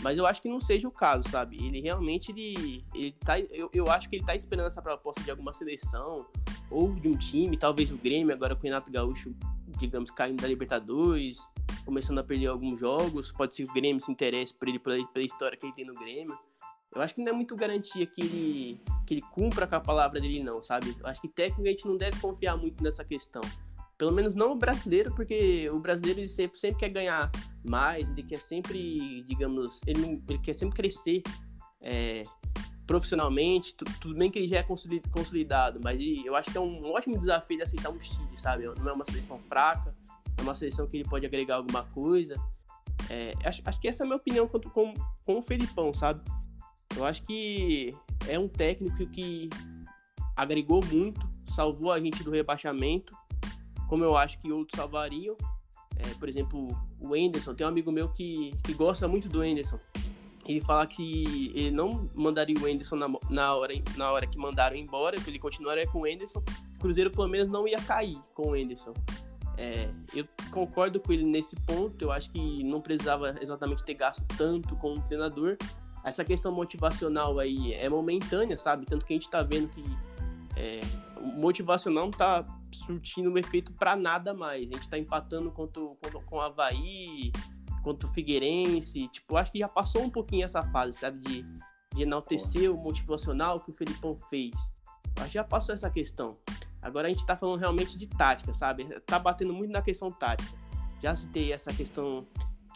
[0.00, 1.64] Mas eu acho que não seja o caso, sabe?
[1.64, 5.30] Ele realmente, ele, ele tá, eu, eu acho que ele tá esperando essa proposta de
[5.30, 6.26] alguma seleção
[6.70, 9.32] ou de um time, talvez o Grêmio, agora com o Renato Gaúcho,
[9.78, 11.48] digamos, caindo da Libertadores,
[11.84, 13.30] começando a perder alguns jogos.
[13.30, 15.84] Pode ser que o Grêmio se interesse por ele, pela, pela história que ele tem
[15.84, 16.36] no Grêmio.
[16.94, 20.20] Eu acho que não é muito garantia que ele, que ele cumpra com a palavra
[20.20, 20.94] dele, não, sabe?
[21.00, 23.40] Eu acho que tecnicamente não deve confiar muito nessa questão.
[23.96, 27.30] Pelo menos não o brasileiro, porque o brasileiro ele sempre, sempre quer ganhar
[27.64, 31.22] mais, ele quer sempre, digamos, ele, ele quer sempre crescer
[31.80, 32.24] é,
[32.86, 33.74] profissionalmente.
[33.74, 34.66] Tudo, bem que ele já é
[35.10, 38.64] consolidado, mas ele, eu acho que é um ótimo desafio de aceitar um Chile, sabe?
[38.64, 39.96] Não é uma seleção fraca,
[40.36, 42.36] é uma seleção que ele pode agregar alguma coisa.
[43.08, 46.20] É, acho, acho que essa é a minha opinião com, com, com o Felipão, sabe?
[46.96, 47.94] Eu acho que
[48.28, 49.48] é um técnico que
[50.36, 53.12] agregou muito, salvou a gente do rebaixamento
[53.92, 55.36] como eu acho que outros salvariam.
[55.98, 56.66] É, por exemplo,
[56.98, 59.78] o Anderson, tem um amigo meu que, que gosta muito do Anderson.
[60.46, 64.74] Ele fala que ele não mandaria o Anderson na, na, hora, na hora que mandaram
[64.76, 66.42] embora, que ele continuaria com o Anderson.
[66.76, 68.94] O Cruzeiro pelo menos não ia cair com o Anderson.
[69.58, 72.02] É, eu concordo com ele nesse ponto.
[72.02, 75.58] Eu acho que não precisava exatamente ter gasto tanto com o treinador.
[76.04, 78.86] Essa questão motivacional aí é momentânea, sabe?
[78.86, 79.84] Tanto que a gente tá vendo que
[80.56, 80.80] é,
[81.36, 84.70] motivacional não tá surtindo um efeito para nada mais.
[84.70, 87.30] A gente tá empatando contra, contra, com o Havaí,
[87.82, 89.08] contra o Figueirense.
[89.08, 91.18] Tipo, acho que já passou um pouquinho essa fase, sabe?
[91.18, 91.46] De,
[91.94, 92.76] de enaltecer Pô.
[92.76, 94.54] o motivacional que o Felipão fez.
[95.16, 96.32] Acho que já passou essa questão.
[96.80, 98.84] Agora a gente tá falando realmente de tática, sabe?
[99.00, 100.52] Tá batendo muito na questão tática.
[101.00, 102.26] Já citei essa questão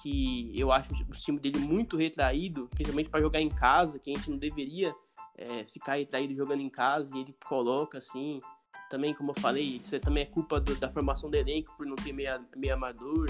[0.00, 4.14] que eu acho o time dele muito retraído, principalmente para jogar em casa, que a
[4.14, 4.94] gente não deveria
[5.36, 8.40] é, ficar retraído jogando em casa e ele coloca assim
[8.88, 11.86] também, como eu falei, isso é, também é culpa do, da formação do elenco por
[11.86, 13.28] não ter meio, meio amador.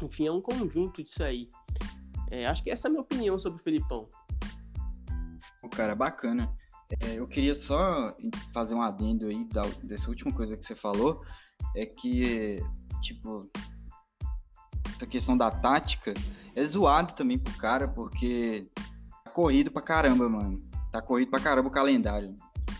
[0.00, 1.48] Enfim, é um conjunto disso aí.
[2.30, 4.08] É, acho que essa é a minha opinião sobre o Felipão.
[5.62, 6.52] O cara, bacana.
[7.00, 8.16] É, eu queria só
[8.52, 11.22] fazer um adendo aí da, dessa última coisa que você falou.
[11.74, 12.58] É que,
[13.02, 13.50] tipo,
[14.98, 16.12] essa questão da tática
[16.54, 18.66] é zoado também pro cara, porque
[19.24, 20.58] tá corrido pra caramba, mano.
[20.90, 22.34] Tá corrido pra caramba o calendário.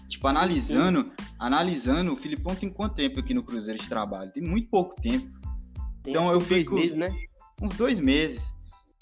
[0.08, 1.12] Tipo, analisando, Sim.
[1.38, 4.32] analisando, o Filipão tem quanto tempo aqui no Cruzeiro de trabalho?
[4.32, 5.28] Tem muito pouco tempo.
[6.02, 6.70] Tem então eu fico.
[6.70, 7.14] Dois meses, né?
[7.62, 8.42] Uns dois meses.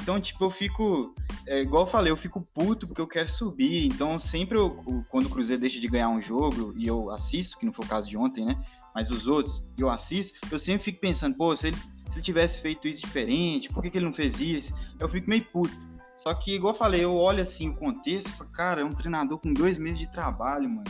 [0.03, 1.15] Então, tipo, eu fico.
[1.47, 3.87] É, igual eu falei, eu fico puto porque eu quero subir.
[3.87, 7.65] Então, sempre eu, quando o Cruzeiro deixa de ganhar um jogo e eu assisto, que
[7.65, 8.61] não foi o caso de ontem, né?
[8.95, 11.77] Mas os outros, eu assisto, eu sempre fico pensando, pô, se ele,
[12.17, 14.73] se ele tivesse feito isso diferente, por que, que ele não fez isso?
[14.99, 15.75] Eu fico meio puto.
[16.17, 18.95] Só que, igual eu falei, eu olho assim o contexto e falo, cara, é um
[18.95, 20.85] treinador com dois meses de trabalho, mano.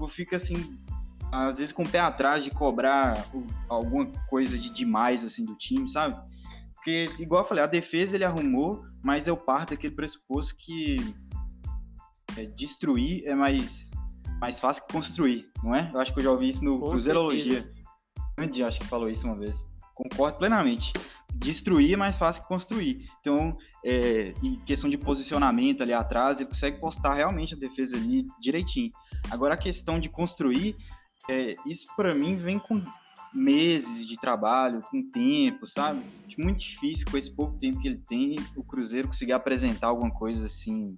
[0.00, 0.54] Eu fico assim,
[1.32, 3.26] às vezes com o pé atrás de cobrar
[3.68, 6.16] alguma coisa de demais, assim, do time, sabe?
[6.74, 10.96] Porque, igual eu falei, a defesa ele arrumou, mas eu parto daquele pressuposto que
[12.36, 13.90] é, destruir é mais,
[14.40, 15.90] mais fácil que construir, não é?
[15.92, 17.68] Eu acho que eu já ouvi isso no Cruzeirologia.
[18.38, 19.73] Andy acho que falou isso uma vez.
[19.94, 20.92] Concordo plenamente.
[21.34, 23.08] Destruir é mais fácil que construir.
[23.20, 28.26] Então, é, em questão de posicionamento ali atrás, ele consegue postar realmente a defesa ali
[28.40, 28.92] direitinho.
[29.30, 30.76] Agora, a questão de construir,
[31.30, 32.84] É, isso para mim vem com
[33.32, 36.02] meses de trabalho, com tempo, sabe?
[36.36, 40.44] Muito difícil com esse pouco tempo que ele tem o Cruzeiro conseguir apresentar alguma coisa
[40.44, 40.94] assim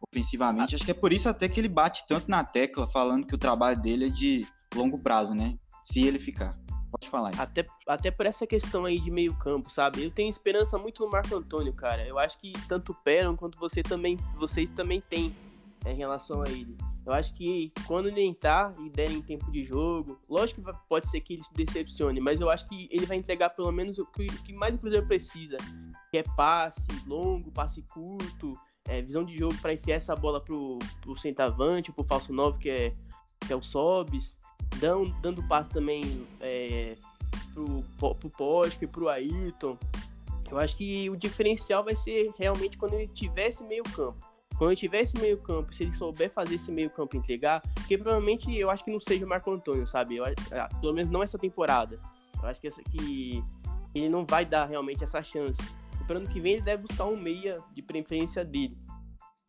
[0.00, 0.74] ofensivamente.
[0.74, 3.38] Acho que é por isso até que ele bate tanto na tecla falando que o
[3.38, 5.58] trabalho dele é de longo prazo, né?
[5.84, 6.54] Se ele ficar.
[6.98, 7.30] Pode falar.
[7.38, 10.04] Até, até por essa questão aí de meio campo, sabe?
[10.04, 12.06] Eu tenho esperança muito no Marco Antônio, cara.
[12.06, 15.34] Eu acho que tanto o Peron quanto você também, vocês também têm
[15.84, 16.76] é, em relação a ele.
[17.04, 21.20] Eu acho que quando ele entrar e derem tempo de jogo, lógico que pode ser
[21.20, 24.26] que ele se decepcione, mas eu acho que ele vai entregar pelo menos o que,
[24.26, 25.56] o que mais o Cruzeiro precisa,
[26.10, 30.78] que é passe longo, passe curto, é, visão de jogo para enfiar essa bola pro,
[31.00, 32.96] pro centavante, pro falso 9, que é,
[33.46, 34.36] que é o Sobis,
[34.78, 36.96] dando, dando passe também é,
[37.54, 39.78] pro, pro e pro Ayrton.
[40.50, 44.24] Eu acho que o diferencial vai ser realmente quando ele tiver esse meio campo.
[44.56, 47.98] Quando ele tiver esse meio campo, se ele souber fazer esse meio campo entregar, porque
[47.98, 50.16] provavelmente eu acho que não seja o Marco Antônio, sabe?
[50.16, 52.00] Eu, ah, pelo menos não essa temporada.
[52.40, 53.44] Eu acho que, essa, que
[53.94, 55.60] ele não vai dar realmente essa chance.
[56.06, 58.78] Para ano que vem ele deve buscar um meia de preferência dele.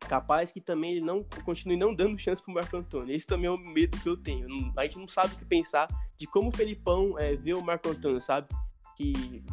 [0.07, 3.13] Capaz que também ele não continue não dando chance pro Marco Antônio.
[3.13, 4.47] Esse também é o medo que eu tenho.
[4.75, 5.87] A gente não sabe o que pensar
[6.17, 8.47] de como o Felipão é, vê o Marco Antônio, sabe?
[8.95, 9.43] Que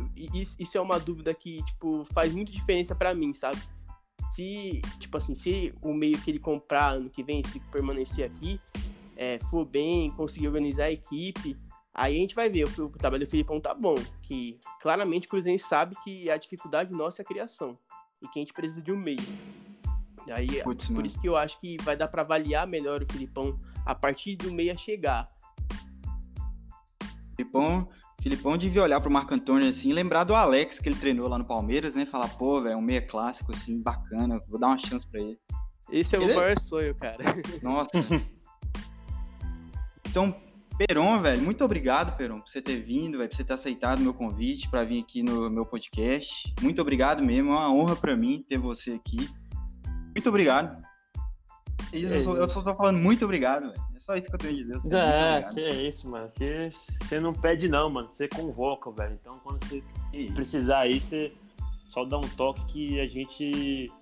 [0.59, 3.59] isso é uma dúvida que, tipo, faz muita diferença para mim, sabe?
[4.31, 8.59] Se, tipo assim, se o meio que ele comprar ano que vem, se permanecer aqui,
[9.17, 11.57] é, for bem, conseguir organizar a equipe,
[11.95, 15.63] Aí a gente vai ver, o, trabalho do Filipão tá bom, que claramente o Cruzeiro
[15.63, 17.79] sabe que a dificuldade nossa é a criação
[18.21, 19.21] e que a gente precisa de um meio.
[20.31, 23.59] Aí, Putz, por isso que eu acho que vai dar para avaliar melhor o Filipão
[23.85, 25.29] a partir do meia chegar.
[27.37, 27.89] Filipão,
[28.23, 31.45] Filipão devia olhar pro Marco Antônio assim, lembrar do Alex que ele treinou lá no
[31.45, 32.07] Palmeiras, né?
[32.07, 35.39] Falar, pô, velho, é um meia clássico assim, bacana, vou dar uma chance para ele.
[35.91, 37.19] Esse é ele o maior sonho, cara.
[37.63, 37.91] Nossa.
[40.09, 40.35] então,
[40.79, 44.03] Peron, velho, muito obrigado, Peron, por você ter vindo, velho, por você ter aceitado o
[44.03, 46.53] meu convite para vir aqui no meu podcast.
[46.63, 49.29] Muito obrigado mesmo, é uma honra para mim ter você aqui.
[50.15, 50.85] Muito obrigado.
[51.93, 53.83] Isso, é, eu, só, eu, só, tô falando muito obrigado, velho.
[53.95, 54.97] É só isso que eu tenho a dizer.
[54.97, 56.31] É, que é isso, mano.
[56.35, 56.69] Que
[57.01, 58.11] você não pede não, mano.
[58.11, 59.19] Você convoca, velho.
[59.21, 59.83] Então quando você
[60.35, 61.33] precisar aí, você
[61.89, 63.93] só dá um toque que a gente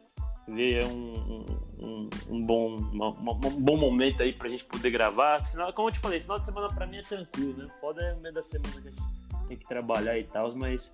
[0.48, 1.44] ver um,
[1.78, 5.44] um, um bom, uma, uma, um bom momento aí pra gente poder gravar.
[5.46, 7.68] Final, como eu te falei, final de semana pra mim é tranquilo, né?
[7.80, 9.02] Foda é o meio da semana que a gente
[9.48, 10.92] tem que trabalhar e tal, mas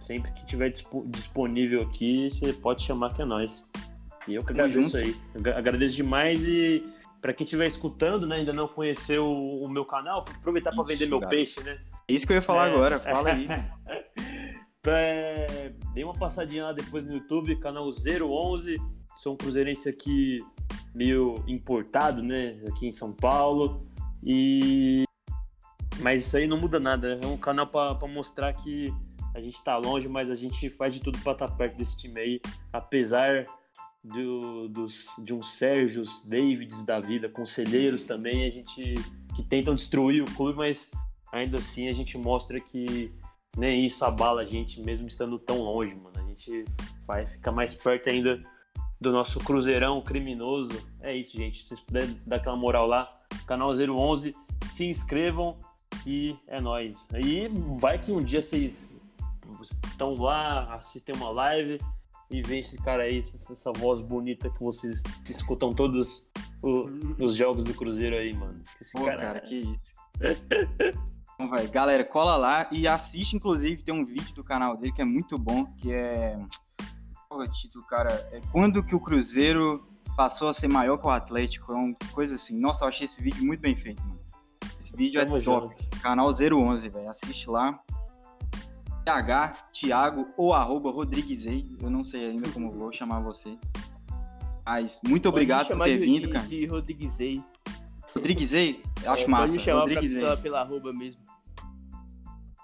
[0.00, 0.70] sempre que tiver
[1.06, 3.68] disponível aqui, você pode chamar que é nós.
[4.28, 5.14] E eu que agradeço aí.
[5.34, 6.84] Eu agradeço demais e
[7.20, 11.20] para quem estiver escutando, né, ainda não conheceu o, meu canal, aproveitar para vender meu
[11.20, 11.78] peixe, né?
[12.08, 12.70] É isso que eu ia falar é...
[12.70, 13.46] agora, fala aí.
[14.86, 18.76] É, dei uma passadinha lá depois no YouTube, canal 011.
[19.16, 20.38] Sou um cruzeirense aqui
[20.94, 22.58] meio importado, né?
[22.68, 23.82] Aqui em São Paulo.
[24.24, 25.04] E
[26.00, 27.18] mas isso aí não muda nada.
[27.22, 28.92] É um canal para mostrar que
[29.34, 31.96] a gente está longe, mas a gente faz de tudo para estar tá perto desse
[31.96, 32.40] time aí,
[32.72, 33.46] apesar
[34.02, 38.94] do, dos, de uns Sérgios, Davids da vida, conselheiros também, a gente
[39.34, 40.90] que tentam destruir o clube, mas
[41.32, 43.12] ainda assim a gente mostra que
[43.56, 46.18] nem isso abala a gente, mesmo estando tão longe, mano.
[46.18, 46.64] A gente
[47.06, 48.42] vai ficar mais perto ainda
[49.00, 50.70] do nosso Cruzeirão criminoso.
[51.00, 51.62] É isso, gente.
[51.62, 53.14] Se vocês puderem dar aquela moral lá,
[53.46, 54.34] canal 011,
[54.72, 55.58] se inscrevam
[56.06, 57.06] e é nós.
[57.14, 57.48] E
[57.78, 58.88] vai que um dia vocês
[59.84, 61.78] estão lá, assistem uma live
[62.30, 66.30] e veem esse cara aí, essa, voz bonita que vocês escutam todos
[67.18, 68.62] os jogos do Cruzeiro aí, mano.
[68.80, 69.80] Esse Pô, cara, cara que isso.
[71.34, 75.00] Então vai, galera, cola lá e assiste, inclusive, tem um vídeo do canal dele que
[75.00, 76.38] é muito bom, que é.
[77.28, 78.12] Qual é o título, cara?
[78.32, 82.34] É quando que o Cruzeiro passou a ser maior que o Atlético, é uma coisa
[82.34, 82.58] assim.
[82.58, 84.20] Nossa, eu achei esse vídeo muito bem feito, mano.
[84.78, 85.74] Esse vídeo é Tamo é top.
[85.82, 86.00] Junto.
[86.02, 87.08] Canal 011, velho.
[87.08, 87.80] Assiste lá.
[89.04, 91.64] TH, Thiago ou arroba Rodriguezei.
[91.80, 93.56] Eu não sei ainda como vou chamar você.
[94.64, 96.46] Mas muito obrigado por ter vindo, de, cara.
[96.46, 97.42] De Rodriguezei.
[98.14, 98.82] Rodriguezei?
[99.06, 99.42] Acho é, massa.
[99.42, 100.20] Pode me chamar Rodriguezei.
[100.20, 101.22] Pela, pela arroba mesmo.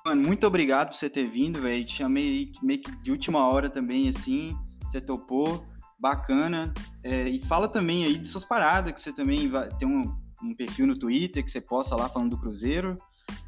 [0.05, 1.85] Mano, muito obrigado por você ter vindo, velho.
[1.85, 4.57] Te chamei meio que de última hora também, assim.
[4.85, 5.67] Você topou.
[5.99, 6.73] Bacana.
[7.03, 10.03] É, e fala também aí de suas paradas, que você também vai ter um,
[10.43, 12.95] um perfil no Twitter que você posta lá falando do Cruzeiro.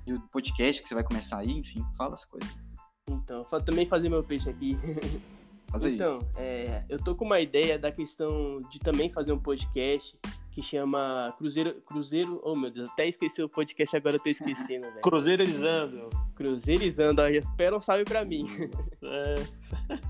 [0.07, 2.68] E o podcast que você vai começar aí, enfim, fala as coisas.
[3.09, 4.77] Então, também fazer meu peixe aqui.
[5.83, 10.17] Então, é, eu tô com uma ideia da questão de também fazer um podcast
[10.51, 11.75] que chama Cruzeiro.
[11.83, 12.41] Cruzeiro.
[12.43, 15.03] Oh meu Deus, até esqueci o podcast, agora eu tô esquecendo, velho.
[15.03, 16.09] Cruzeirizando.
[16.35, 18.47] Cruzeirizando, ó, espera não sabe pra mim.
[19.01, 19.37] É.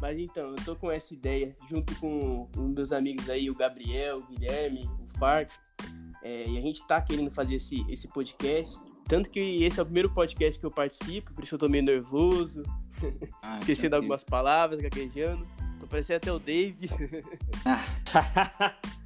[0.00, 4.16] Mas então, eu tô com essa ideia, junto com um dos amigos aí, o Gabriel,
[4.16, 5.50] o Guilherme, o Farc.
[6.22, 8.78] É, e a gente tá querendo fazer esse, esse podcast.
[9.06, 11.84] Tanto que esse é o primeiro podcast que eu participo, por isso eu tô meio
[11.84, 12.62] nervoso,
[13.42, 15.46] ah, esquecendo algumas palavras, gaguejando.
[15.78, 16.88] Tô parecendo até o David.
[17.64, 18.74] Ah.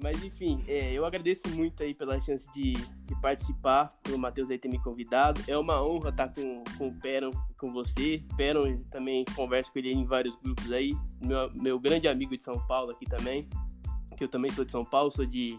[0.00, 4.58] Mas enfim, é, eu agradeço muito aí pela chance de, de participar, pelo Matheus aí
[4.58, 5.40] ter me convidado.
[5.48, 8.22] É uma honra estar com, com o Peron e com você.
[8.36, 10.94] Peron também converso com ele em vários grupos aí.
[11.20, 13.48] Meu, meu grande amigo de São Paulo aqui também,
[14.16, 15.58] que eu também sou de São Paulo, sou de,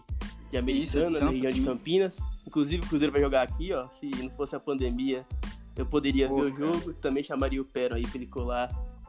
[0.50, 2.20] de Americana, Isso, na região de Campinas.
[2.46, 3.88] Inclusive o Cruzeiro vai jogar aqui, ó.
[3.90, 5.26] Se não fosse a pandemia,
[5.80, 6.94] eu poderia Pô, ver o jogo.
[6.94, 8.68] Também chamaria o Peron aí pra ele colar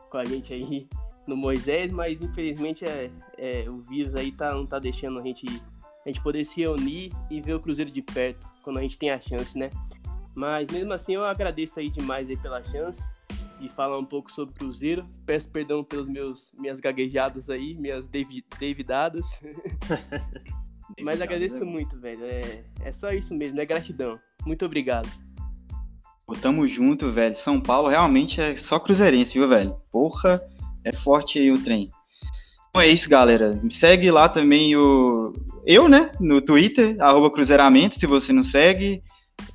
[0.10, 0.88] com a gente aí
[1.28, 5.46] no Moisés, mas infelizmente é, é, o vírus aí tá, não tá deixando a gente,
[6.06, 9.12] a gente poder se reunir e ver o Cruzeiro de perto, quando a gente tem
[9.12, 9.70] a chance, né?
[10.34, 13.08] Mas mesmo assim eu agradeço aí demais aí pela chance
[13.60, 15.08] de falar um pouco sobre o Cruzeiro.
[15.26, 18.10] Peço perdão pelos meus minhas gaguejadas aí, minhas
[18.60, 19.40] Davidadas.
[21.00, 22.24] Mas agradeço muito, velho.
[22.26, 24.20] É, é só isso mesmo, é gratidão.
[24.46, 25.10] Muito obrigado.
[26.32, 27.38] Pô, tamo junto, velho.
[27.38, 29.76] São Paulo realmente é só cruzeirense, viu, velho?
[29.92, 30.42] Porra,
[30.86, 31.92] é forte aí o trem.
[32.70, 33.60] Então é isso, galera.
[33.62, 35.34] Me segue lá também o.
[35.66, 36.10] Eu, né?
[36.22, 39.04] No Twitter, arroba Cruzeiramento, se você não segue.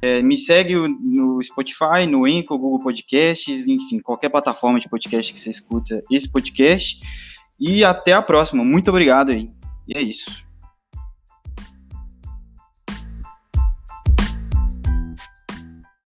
[0.02, 5.40] É, me segue no Spotify, no Enco, Google Podcasts, enfim, qualquer plataforma de podcast que
[5.40, 7.00] você escuta esse podcast.
[7.58, 8.62] E até a próxima.
[8.62, 9.48] Muito obrigado aí.
[9.88, 10.45] E é isso.